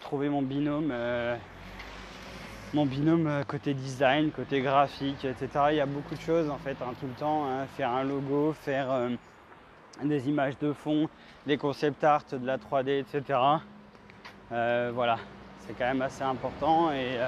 trouver 0.00 0.28
mon 0.28 0.42
binôme 0.42 0.92
mon 2.74 2.84
binôme 2.84 3.26
euh, 3.26 3.44
côté 3.44 3.74
design, 3.74 4.30
côté 4.30 4.60
graphique, 4.60 5.24
etc. 5.24 5.48
Il 5.70 5.76
y 5.76 5.80
a 5.80 5.86
beaucoup 5.86 6.14
de 6.14 6.20
choses 6.20 6.50
en 6.50 6.58
fait 6.58 6.76
hein, 6.82 6.92
tout 7.00 7.06
le 7.06 7.12
temps. 7.12 7.46
Hein. 7.46 7.66
faire 7.76 7.90
un 7.90 8.04
logo, 8.04 8.54
faire 8.60 8.90
euh, 8.90 9.10
des 10.02 10.28
images 10.28 10.58
de 10.58 10.72
fond, 10.72 11.08
des 11.46 11.56
concept 11.56 12.02
art, 12.02 12.24
de 12.30 12.44
la 12.44 12.58
3D, 12.58 13.00
etc. 13.00 13.38
Euh, 14.52 14.90
voilà, 14.94 15.16
c'est 15.60 15.74
quand 15.74 15.86
même 15.86 16.02
assez 16.02 16.22
important 16.22 16.92
et 16.92 17.18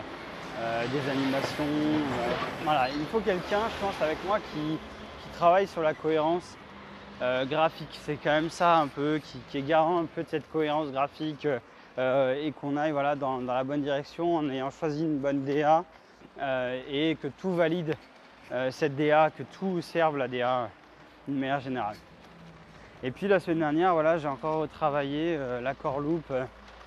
des 0.93 1.11
animations. 1.11 1.65
voilà, 2.65 2.89
il 2.91 3.07
faut 3.07 3.21
quelqu'un, 3.21 3.61
je 3.71 3.87
pense, 3.87 4.03
avec 4.03 4.19
moi 4.27 4.39
qui, 4.53 4.79
travaille 5.35 5.69
sur 5.69 5.83
la 5.83 5.95
cohérence 5.95 6.57
graphique. 7.21 7.97
C'est 8.03 8.17
quand 8.17 8.33
même 8.33 8.51
ça 8.51 8.79
un 8.79 8.89
peu, 8.89 9.21
qui, 9.51 9.59
est 9.59 9.63
garant 9.63 10.01
un 10.01 10.07
peu 10.07 10.25
de 10.25 10.29
cette 10.29 10.51
cohérence 10.51 10.91
graphique 10.91 11.47
et 11.99 12.53
qu'on 12.53 12.77
aille 12.77 12.93
voilà, 12.93 13.17
dans, 13.17 13.41
la 13.41 13.65
bonne 13.65 13.83
direction 13.83 14.37
en 14.37 14.49
ayant 14.51 14.71
choisi 14.71 15.03
une 15.03 15.19
bonne 15.19 15.45
DA 15.45 15.85
euh, 16.41 16.81
et 16.89 17.17
que 17.17 17.27
tout 17.27 17.53
valide 17.53 17.95
euh, 18.53 18.71
cette 18.71 18.95
DA, 18.95 19.31
que 19.37 19.43
tout 19.43 19.81
serve 19.83 20.17
la 20.17 20.29
DA 20.29 20.71
d'une 21.27 21.39
manière 21.39 21.61
générale. 21.61 21.97
Et 23.03 23.11
puis 23.11 23.27
la 23.27 23.41
semaine 23.41 23.59
dernière, 23.59 23.95
voilà, 23.95 24.19
j'ai 24.19 24.29
encore 24.29 24.61
retravaillé 24.61 25.39
l'accord 25.63 26.01
loop. 26.01 26.25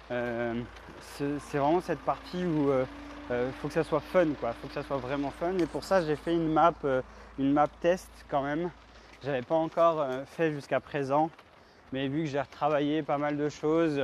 c'est 0.09 1.57
vraiment 1.57 1.81
cette 1.81 2.01
partie 2.01 2.43
où 2.43 2.69
il 3.29 3.51
faut 3.61 3.69
que 3.69 3.73
ça 3.73 3.83
soit 3.83 4.01
fun, 4.01 4.27
quoi. 4.39 4.51
faut 4.53 4.67
que 4.67 4.73
ça 4.73 4.83
soit 4.83 4.97
vraiment 4.97 5.31
fun. 5.31 5.57
Et 5.57 5.65
pour 5.65 5.85
ça, 5.85 6.01
j'ai 6.01 6.17
fait 6.17 6.33
une 6.33 6.51
map, 6.51 6.73
une 7.39 7.53
map 7.53 7.67
test 7.79 8.09
quand 8.27 8.41
même. 8.41 8.71
J'avais 9.23 9.41
pas 9.41 9.55
encore 9.55 10.05
fait 10.25 10.51
jusqu'à 10.51 10.81
présent, 10.81 11.29
mais 11.93 12.09
vu 12.09 12.23
que 12.23 12.29
j'ai 12.29 12.41
retravaillé 12.41 13.03
pas 13.03 13.17
mal 13.17 13.37
de 13.37 13.47
choses, 13.47 14.01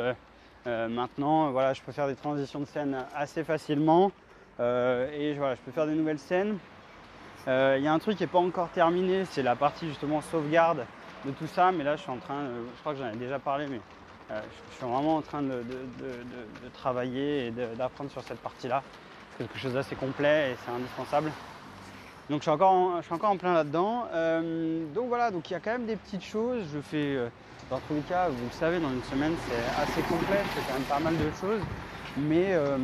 euh, 0.66 0.88
maintenant, 0.88 1.52
voilà, 1.52 1.74
je 1.74 1.82
peux 1.82 1.92
faire 1.92 2.08
des 2.08 2.16
transitions 2.16 2.60
de 2.60 2.66
scène 2.66 3.06
assez 3.16 3.44
facilement. 3.44 4.12
et 4.60 5.34
voilà, 5.38 5.56
je 5.56 5.62
peux 5.62 5.72
faire 5.72 5.86
des 5.86 5.94
nouvelles 5.94 6.20
scènes. 6.20 6.58
Il 7.48 7.82
y 7.82 7.88
a 7.88 7.94
un 7.94 8.00
truc 8.00 8.18
qui 8.18 8.24
n'est 8.24 8.28
pas 8.28 8.40
encore 8.40 8.70
terminé, 8.70 9.24
c'est 9.26 9.44
la 9.44 9.56
partie 9.56 9.88
justement 9.88 10.22
sauvegarde 10.22 10.86
de 11.26 11.32
tout 11.32 11.48
ça, 11.48 11.72
mais 11.72 11.84
là 11.84 11.96
je 11.96 12.02
suis 12.02 12.12
en 12.12 12.18
train, 12.18 12.44
je 12.76 12.80
crois 12.82 12.94
que 12.94 13.00
j'en 13.00 13.10
ai 13.10 13.16
déjà 13.16 13.40
parlé, 13.40 13.68
mais 13.68 13.80
je 14.30 14.76
suis 14.76 14.86
vraiment 14.86 15.18
en 15.18 15.22
train 15.22 15.42
de, 15.42 15.64
travailler 16.74 17.48
et 17.48 17.52
d'apprendre 17.52 18.12
sur 18.12 18.24
cette 18.24 18.40
partie-là. 18.40 18.84
C'est 19.38 19.48
quelque 19.48 19.60
chose 19.60 19.74
d'assez 19.74 19.96
complet 19.96 20.52
et 20.52 20.56
c'est 20.66 20.72
indispensable. 20.72 21.32
Donc 22.30 22.40
je 22.40 22.44
suis 22.44 22.52
encore 22.52 22.72
en, 22.72 22.98
je 22.98 23.06
suis 23.06 23.14
encore 23.14 23.32
en 23.32 23.38
plein 23.38 23.54
là-dedans. 23.54 24.06
Euh, 24.14 24.84
donc 24.94 25.08
voilà, 25.08 25.32
donc 25.32 25.50
il 25.50 25.54
y 25.54 25.56
a 25.56 25.60
quand 25.60 25.72
même 25.72 25.86
des 25.86 25.96
petites 25.96 26.24
choses. 26.24 26.64
Je 26.74 26.82
fais, 26.82 27.16
euh, 27.16 27.30
dans 27.70 27.80
tous 27.80 27.96
les 27.96 28.02
cas, 28.02 28.30
vous 28.30 28.46
le 28.46 28.52
savez, 28.52 28.80
dans 28.80 28.92
une 28.92 29.04
semaine 29.04 29.36
c'est 29.48 29.82
assez 29.82 30.02
complet, 30.02 30.42
c'est 30.54 30.66
quand 30.68 30.74
même 30.74 30.84
pas 30.84 31.00
mal 31.00 31.18
de 31.18 31.32
choses. 31.40 31.62
Mais, 32.18 32.54
euh, 32.54 32.78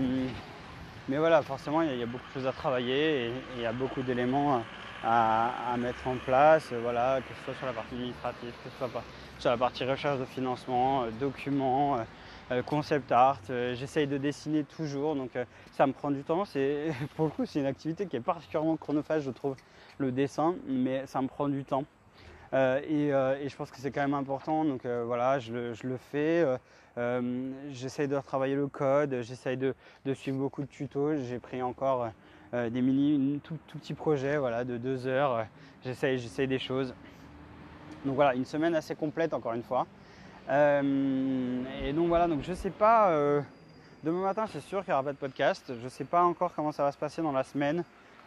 mais 1.07 1.17
voilà, 1.17 1.41
forcément 1.41 1.81
il 1.81 1.97
y, 1.97 2.03
a 2.03 2.05
beaucoup 2.05 2.27
de 2.27 2.33
choses 2.33 2.47
à 2.47 2.51
travailler 2.51 3.27
et, 3.27 3.31
il 3.55 3.61
y 3.61 3.65
a 3.65 3.73
beaucoup 3.73 4.01
d'éléments 4.01 4.61
à, 5.03 5.75
mettre 5.77 6.07
en 6.07 6.15
place. 6.15 6.71
Voilà, 6.81 7.19
que 7.21 7.33
ce 7.33 7.45
soit 7.45 7.53
sur 7.55 7.65
la 7.65 7.73
partie 7.73 7.95
administrative, 7.95 8.51
que 8.63 8.69
ce 8.69 8.77
soit 8.77 9.03
sur 9.39 9.49
la 9.49 9.57
partie 9.57 9.83
recherche 9.85 10.19
de 10.19 10.25
financement, 10.25 11.05
documents. 11.19 11.99
Euh, 12.51 12.61
concept 12.61 13.11
art, 13.11 13.39
euh, 13.49 13.73
j'essaye 13.73 14.05
de 14.05 14.17
dessiner 14.17 14.65
toujours, 14.65 15.15
donc 15.15 15.35
euh, 15.35 15.45
ça 15.71 15.87
me 15.87 15.93
prend 15.93 16.11
du 16.11 16.23
temps. 16.23 16.43
Pour 17.15 17.25
le 17.25 17.31
coup, 17.31 17.45
c'est 17.45 17.59
une 17.59 17.65
activité 17.65 18.05
qui 18.05 18.17
est 18.17 18.21
particulièrement 18.21 18.75
chronophage, 18.75 19.23
je 19.23 19.31
trouve, 19.31 19.55
le 19.97 20.11
dessin, 20.11 20.55
mais 20.67 21.05
ça 21.07 21.21
me 21.21 21.27
prend 21.27 21.47
du 21.47 21.63
temps. 21.63 21.85
Et, 22.53 23.09
je 23.09 23.55
pense 23.55 23.71
que 23.71 23.77
c'est 23.77 23.91
quand 23.91 24.01
même 24.01 24.13
important, 24.13 24.63
donc 24.63 24.85
voilà, 24.85 25.39
je 25.39 25.53
le, 25.53 25.97
fais. 25.97 26.45
j'essaye 27.71 28.07
de 28.07 28.15
retravailler 28.15 28.55
le 28.55 28.67
code, 28.67 29.21
j'essaye 29.21 29.57
de, 29.57 29.73
suivre 30.13 30.37
beaucoup 30.37 30.61
de 30.61 30.67
tutos. 30.67 31.15
J'ai 31.17 31.39
pris 31.39 31.61
encore 31.61 32.09
des 32.53 32.81
mini, 32.81 33.39
tout, 33.43 33.57
tout 33.67 33.79
petit 33.79 33.93
projet 33.93 34.37
voilà, 34.37 34.63
de 34.63 34.77
deux 34.77 35.07
heures. 35.07 35.45
j'essaye, 35.83 36.19
j'essaye 36.19 36.47
des 36.47 36.59
choses. 36.59 36.93
Donc 38.05 38.15
voilà, 38.15 38.35
une 38.35 38.45
semaine 38.45 38.75
assez 38.75 38.95
complète 38.95 39.33
encore 39.33 39.53
une 39.53 39.63
fois. 39.63 39.87
Euh, 40.49 41.63
et 41.83 41.93
donc 41.93 42.07
voilà, 42.07 42.27
donc 42.27 42.41
je 42.43 42.53
sais 42.53 42.69
pas. 42.69 43.09
Euh, 43.09 43.41
demain 44.03 44.21
matin, 44.21 44.45
c'est 44.51 44.61
sûr 44.61 44.79
qu'il 44.83 44.89
n'y 44.89 44.93
aura 44.93 45.03
pas 45.03 45.13
de 45.13 45.17
podcast. 45.17 45.71
Je 45.81 45.87
sais 45.87 46.03
pas 46.03 46.23
encore 46.23 46.53
comment 46.53 46.71
ça 46.71 46.83
va 46.83 46.91
se 46.91 46.97
passer 46.97 47.21
dans 47.21 47.31
la 47.31 47.43
semaine. 47.43 47.83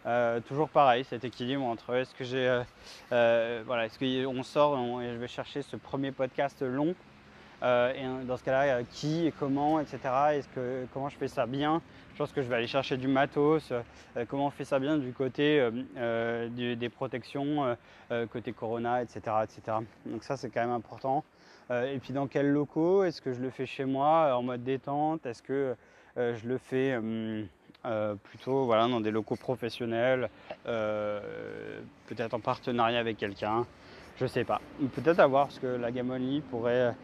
Euh, 0.07 0.41
toujours 0.41 0.69
pareil, 0.69 1.05
cet 1.05 1.25
équilibre 1.25 1.65
entre 1.65 1.95
est-ce 1.95 2.15
que 2.15 2.25
j'ai, 2.25 2.63
voilà, 3.11 3.87
est-ce 3.87 3.99
qu'on 3.99 4.43
sort 4.43 4.79
et 5.03 5.13
je 5.13 5.19
vais 5.19 5.29
chercher 5.29 5.63
ce 5.63 5.77
premier 5.77 6.13
podcast 6.13 6.63
long. 6.63 6.95
dans 7.61 8.37
ce 8.37 8.45
cas-là, 8.45 8.83
qui 8.85 9.27
et 9.27 9.33
comment, 9.33 9.81
etc. 9.81 9.99
Est-ce 10.33 10.49
que 10.49 10.87
comment 10.93 11.09
je 11.09 11.17
fais 11.17 11.29
ça 11.29 11.47
bien 11.47 11.83
Je 12.13 12.19
pense 12.19 12.33
que 12.33 12.43
je 12.43 12.49
vais 12.49 12.57
aller 12.57 12.67
chercher 12.67 12.97
du 12.97 13.09
matos. 13.09 13.73
comment 14.29 14.47
on 14.47 14.51
fait 14.51 14.65
ça 14.65 14.79
bien 14.79 14.99
du 14.99 15.13
côté 15.13 15.69
des 15.97 16.89
protections, 16.89 17.77
côté 18.31 18.53
Corona, 18.53 19.03
etc., 19.03 19.21
etc. 19.43 19.79
Donc 20.07 20.23
ça, 20.23 20.37
c'est 20.37 20.51
quand 20.51 20.61
même 20.61 20.71
important. 20.71 21.25
Euh, 21.71 21.93
et 21.93 21.99
puis 21.99 22.13
dans 22.13 22.27
quels 22.27 22.51
locaux 22.51 23.05
Est-ce 23.05 23.21
que 23.21 23.33
je 23.33 23.41
le 23.41 23.51
fais 23.51 23.67
chez 23.67 23.85
moi 23.85 24.37
en 24.37 24.43
mode 24.43 24.63
détente? 24.63 25.27
Est-ce 25.27 25.43
que 25.43 25.75
euh, 26.17 26.35
je 26.37 26.49
le 26.49 26.59
fais 26.59 26.93
euh, 26.93 27.45
plutôt 28.25 28.65
voilà, 28.65 28.89
dans 28.89 29.01
des 29.01 29.11
locaux 29.11 29.37
professionnels, 29.37 30.29
peut-être 30.65 32.35
en 32.35 32.41
partenariat 32.41 32.99
avec 32.99 33.17
quelqu'un 33.17 33.67
je 34.19 34.27
sais 34.27 34.45
pas. 34.45 34.61
Peut-être 34.95 35.19
à 35.21 35.27
voir 35.27 35.47
parce 35.47 35.59
que 35.59 35.67
la 35.67 35.93
Gamoni 35.93 36.41
pourrait 36.41 36.95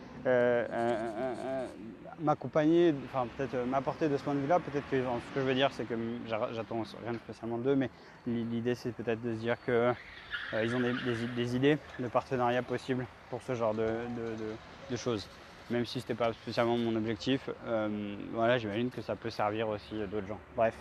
m'accompagner, 2.20 2.94
enfin 3.04 3.26
peut-être 3.36 3.56
m'apporter 3.66 4.08
de 4.08 4.16
ce 4.16 4.22
point 4.22 4.34
de 4.34 4.40
vue-là. 4.40 4.60
Peut-être 4.60 4.88
que 4.88 5.02
ce 5.02 5.34
que 5.34 5.40
je 5.40 5.46
veux 5.46 5.54
dire, 5.54 5.70
c'est 5.72 5.84
que 5.84 5.94
j'attends 6.26 6.82
rien 7.04 7.14
spécialement 7.24 7.58
d'eux, 7.58 7.76
mais 7.76 7.90
l'idée 8.26 8.74
c'est 8.74 8.92
peut-être 8.92 9.20
de 9.20 9.34
se 9.34 9.40
dire 9.40 9.56
qu'ils 9.64 10.76
ont 10.76 10.80
des, 10.80 11.56
idées 11.56 11.78
de 11.98 12.08
partenariat 12.08 12.62
possibles 12.62 13.06
pour 13.28 13.42
ce 13.42 13.54
genre 13.54 13.74
de, 13.74 14.96
choses. 14.96 15.28
Même 15.72 15.86
si 15.86 16.00
ce 16.00 16.04
n'était 16.04 16.14
pas 16.14 16.34
spécialement 16.34 16.76
mon 16.76 16.94
objectif, 16.96 17.48
euh, 17.66 18.14
voilà, 18.34 18.58
j'imagine 18.58 18.90
que 18.90 19.00
ça 19.00 19.16
peut 19.16 19.30
servir 19.30 19.70
aussi 19.70 19.94
d'autres 20.10 20.26
gens. 20.26 20.38
Bref. 20.54 20.76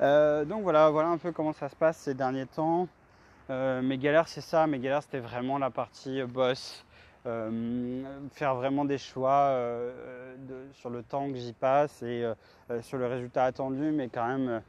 Euh, 0.00 0.46
donc 0.46 0.62
voilà, 0.62 0.88
voilà 0.88 1.08
un 1.08 1.18
peu 1.18 1.32
comment 1.32 1.52
ça 1.52 1.68
se 1.68 1.76
passe 1.76 1.98
ces 1.98 2.14
derniers 2.14 2.46
temps. 2.46 2.88
Euh, 3.50 3.82
mes 3.82 3.98
galères, 3.98 4.28
c'est 4.28 4.40
ça. 4.40 4.66
Mes 4.66 4.78
galères, 4.78 5.02
c'était 5.02 5.18
vraiment 5.18 5.58
la 5.58 5.68
partie 5.68 6.22
boss. 6.22 6.82
faire 7.24 8.54
vraiment 8.54 8.86
des 8.86 8.96
choix 8.96 9.54
sur 10.72 10.88
le 10.88 11.02
temps 11.02 11.28
que 11.28 11.36
j'y 11.36 11.52
passe 11.52 12.02
et 12.02 12.24
sur 12.80 12.96
le 12.96 13.06
résultat 13.06 13.44
attendu, 13.44 13.90
mais 13.92 14.08
quand 14.08 14.26
même, 14.26 14.62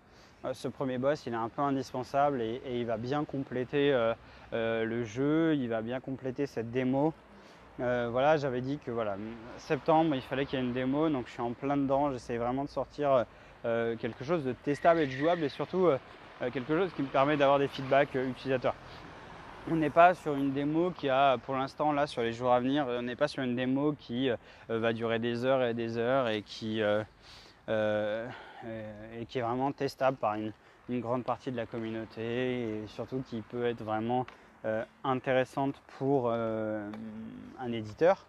ce 0.52 0.68
premier 0.68 0.98
boss, 0.98 1.26
il 1.26 1.34
est 1.34 1.38
un 1.38 1.50
peu 1.50 1.62
indispensable 1.62 2.42
et 2.42 2.62
il 2.66 2.86
va 2.86 2.98
bien 2.98 3.24
compléter 3.24 3.92
le 4.52 5.04
jeu, 5.06 5.56
il 5.56 5.70
va 5.70 5.82
bien 5.82 6.02
compléter 6.02 6.48
cette 6.48 6.70
démo. 6.70 7.14
Euh, 7.80 8.10
voilà, 8.12 8.38
j'avais 8.38 8.62
dit 8.62 8.78
que 8.78 8.92
voilà, 8.92 9.18
septembre, 9.58 10.14
il 10.16 10.22
fallait 10.22 10.46
qu'il 10.46 10.60
y 10.60 10.62
ait 10.62 10.66
une 10.66 10.74
démo, 10.74 11.10
donc 11.10 11.26
je 11.28 11.32
suis 11.32 11.42
en 11.42 11.54
plein 11.54 11.76
dedans. 11.76 12.12
J'essaie 12.12 12.38
vraiment 12.38 12.64
de 12.64 12.70
sortir 12.70 13.26
euh, 13.66 13.96
quelque 13.98 14.24
chose 14.24 14.44
de 14.44 14.54
testable 14.54 15.00
et 15.00 15.08
de 15.08 15.12
jouable 15.12 15.44
et 15.44 15.50
surtout 15.50 15.90
quelque 16.52 16.78
chose 16.78 16.92
qui 16.96 17.02
me 17.02 17.08
permet 17.08 17.38
d'avoir 17.38 17.58
des 17.58 17.68
feedbacks 17.68 18.16
utilisateurs. 18.16 18.76
On 19.72 19.76
n'est 19.76 19.90
pas 19.90 20.14
sur 20.14 20.34
une 20.36 20.52
démo 20.52 20.92
qui 20.92 21.08
a, 21.10 21.38
pour 21.38 21.56
l'instant, 21.56 21.94
là, 21.94 22.06
sur 22.06 22.22
les 22.22 22.34
jours 22.34 22.52
à 22.52 22.60
venir, 22.60 22.86
on 22.88 23.02
n'est 23.02 23.16
pas 23.16 23.30
sur 23.30 23.44
une 23.44 23.56
démo 23.56 23.96
qui 23.98 24.30
va 24.68 24.92
durer 24.92 25.20
des 25.20 25.46
heures 25.46 25.64
et 25.64 25.74
des 25.74 25.98
heures 25.98 26.28
et 26.28 26.42
qui, 26.42 26.82
et 26.82 26.84
est 27.70 29.40
vraiment 29.40 29.72
testable 29.72 30.18
par 30.18 30.36
une, 30.36 30.52
une, 30.90 31.00
grande 31.00 31.24
partie 31.24 31.50
de 31.50 31.56
la 31.56 31.66
communauté 31.66 32.22
et 32.22 32.88
surtout 32.88 33.24
qui 33.26 33.42
peut 33.42 33.66
être 33.66 33.84
vraiment 33.84 34.26
euh, 34.66 34.86
intéressante 35.04 35.76
pour 35.98 36.30
euh, 36.30 36.90
un 37.60 37.72
éditeur. 37.74 38.26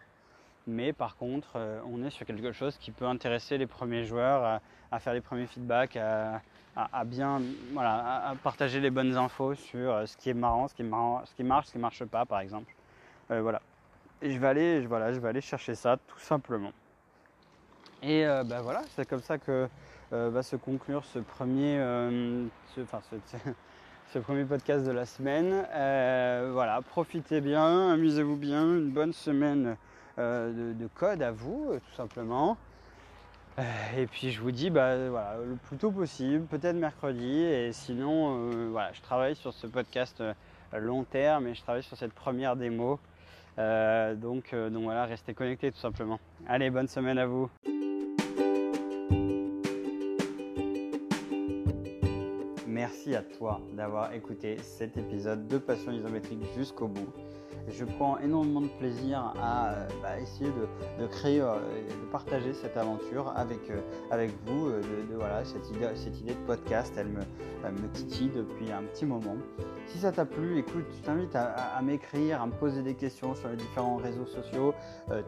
Mais 0.66 0.92
par 0.92 1.16
contre, 1.16 1.52
euh, 1.54 1.80
on 1.86 2.02
est 2.02 2.10
sur 2.10 2.26
quelque 2.26 2.50
chose 2.50 2.76
qui 2.76 2.90
peut 2.90 3.06
intéresser 3.06 3.56
les 3.56 3.68
premiers 3.68 4.04
joueurs 4.04 4.60
à, 4.90 4.98
faire 4.98 5.14
les 5.14 5.20
premiers 5.20 5.46
feedbacks, 5.46 5.96
à, 5.96 6.40
bien 7.04 7.40
voilà, 7.72 8.30
à 8.30 8.34
partager 8.34 8.80
les 8.80 8.90
bonnes 8.90 9.16
infos 9.16 9.54
sur 9.54 10.08
ce 10.08 10.16
qui 10.16 10.30
est 10.30 10.34
marrant, 10.34 10.66
ce 10.66 10.74
qui, 10.74 10.82
est 10.82 10.84
marrant, 10.84 11.22
ce 11.24 11.34
qui 11.36 11.44
marche, 11.44 11.66
ce 11.66 11.72
qui 11.72 11.78
marche 11.78 12.04
pas, 12.04 12.24
par 12.24 12.40
exemple. 12.40 12.74
voilà. 13.28 13.62
Et 14.20 14.32
je 14.32 14.38
vais 14.40 14.48
aller, 14.48 14.80
voilà, 14.86 15.12
je 15.12 15.20
vais 15.20 15.28
aller 15.28 15.40
chercher 15.40 15.76
ça 15.76 15.98
tout 16.08 16.18
simplement. 16.18 16.72
Et 18.02 18.24
ben 18.24 18.60
voilà, 18.62 18.82
c'est 18.90 19.08
comme 19.08 19.22
ça 19.22 19.38
que 19.38 19.68
va 20.10 20.42
se 20.42 20.56
conclure 20.56 21.04
ce 21.04 21.18
premier, 21.20 21.78
ce 24.12 24.18
premier 24.18 24.44
podcast 24.44 24.86
de 24.86 24.92
la 24.92 25.06
semaine. 25.06 25.66
Euh, 25.74 26.50
voilà, 26.52 26.80
profitez 26.82 27.40
bien, 27.40 27.90
amusez-vous 27.90 28.36
bien, 28.36 28.62
une 28.64 28.90
bonne 28.90 29.12
semaine 29.12 29.76
euh, 30.18 30.74
de, 30.74 30.86
code 30.86 31.22
à 31.22 31.30
vous, 31.30 31.70
euh, 31.70 31.78
tout 31.78 31.96
simplement. 31.96 32.56
et 33.96 34.06
puis 34.06 34.30
je 34.30 34.40
vous 34.40 34.50
dis 34.50 34.70
bah, 34.70 34.96
le 34.96 35.56
plus 35.68 35.76
tôt 35.76 35.90
possible, 35.90 36.46
peut-être 36.46 36.76
mercredi. 36.76 37.42
Et 37.42 37.72
sinon, 37.72 38.70
voilà, 38.70 38.92
je 38.92 39.00
travaille 39.00 39.36
sur 39.36 39.52
ce 39.52 39.66
podcast 39.66 40.22
long 40.72 41.04
terme 41.04 41.46
et 41.46 41.54
je 41.54 41.62
travaille 41.62 41.84
sur 41.84 41.96
cette 41.96 42.12
première 42.12 42.56
démo. 42.56 42.98
donc, 43.56 44.54
donc 44.54 44.82
voilà, 44.82 45.06
restez 45.06 45.34
connectés 45.34 45.70
tout 45.70 45.78
simplement. 45.78 46.18
Allez, 46.48 46.70
bonne 46.70 46.88
semaine 46.88 47.18
à 47.18 47.26
vous. 47.26 47.48
Merci 52.84 53.14
à 53.14 53.22
toi 53.22 53.62
d'avoir 53.72 54.12
écouté 54.12 54.58
cet 54.60 54.98
épisode 54.98 55.48
de 55.48 55.56
Passion 55.56 55.90
isométrique 55.90 56.44
jusqu'au 56.54 56.86
bout. 56.86 57.08
Je 57.68 57.84
prends 57.84 58.18
énormément 58.18 58.60
de 58.60 58.68
plaisir 58.78 59.32
à 59.40 59.70
euh, 59.70 59.88
bah, 60.02 60.20
essayer 60.20 60.50
de, 60.98 61.06
créer 61.06 61.40
euh, 61.40 61.54
de 61.54 62.12
partager 62.12 62.52
cette 62.52 62.76
aventure 62.76 63.32
avec, 63.36 63.70
euh, 63.70 63.80
avec 64.10 64.32
vous. 64.46 64.70
De, 64.70 65.14
voilà, 65.14 65.44
cette, 65.44 65.68
idée, 65.70 65.88
cette 65.94 66.20
idée 66.20 66.34
de 66.34 66.46
podcast, 66.46 66.92
elle 66.96 67.08
me, 67.08 67.88
titille 67.94 68.30
depuis 68.34 68.70
un 68.70 68.82
petit 68.82 69.06
moment. 69.06 69.36
Si 69.86 69.98
ça 69.98 70.12
t'a 70.12 70.26
plu, 70.26 70.58
écoute, 70.58 70.84
je 70.90 71.02
t'invite 71.02 71.34
à, 71.34 71.80
m'écrire, 71.82 72.42
à 72.42 72.46
me 72.46 72.52
poser 72.52 72.82
des 72.82 72.94
questions 72.94 73.34
sur 73.34 73.48
les 73.48 73.56
différents 73.56 73.96
réseaux 73.96 74.26
sociaux, 74.26 74.74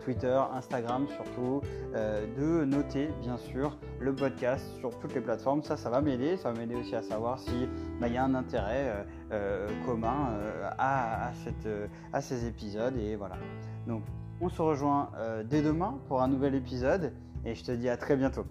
Twitter, 0.05 0.39
Instagram 0.53 1.07
surtout, 1.09 1.63
de 1.95 2.65
noter 2.65 3.09
bien 3.23 3.37
sûr 3.37 3.77
le 4.01 4.15
podcast 4.15 4.67
sur 4.79 4.91
toutes 4.99 5.15
les 5.15 5.21
plateformes. 5.21 5.63
Ça, 5.63 5.77
ça 5.77 5.89
va 5.89 6.01
m'aider. 6.01 6.37
Ça 6.37 6.53
va 6.53 6.59
m'aider 6.59 6.75
aussi 6.75 6.95
à 6.95 7.03
savoir 7.03 7.39
s'il 7.39 7.69
bah, 8.01 8.09
y 8.09 8.17
a 8.17 8.25
un 8.25 8.35
intérêt 8.35 9.07
commun 9.85 10.39
à, 10.79 11.29
à, 11.29 11.33
cette, 11.45 11.69
à 12.13 12.21
ces 12.21 12.47
épisodes. 12.47 12.97
Et 12.97 13.17
voilà. 13.17 13.37
Donc, 13.87 14.03
on 14.41 14.49
se 14.49 14.61
rejoint 14.63 15.11
dès 15.45 15.63
demain 15.63 15.99
pour 16.09 16.23
un 16.23 16.29
nouvel 16.29 16.55
épisode. 16.55 17.13
Et 17.45 17.55
je 17.55 17.65
te 17.65 17.73
dis 17.73 17.89
à 17.89 17.97
très 17.97 18.17
bientôt. 18.17 18.45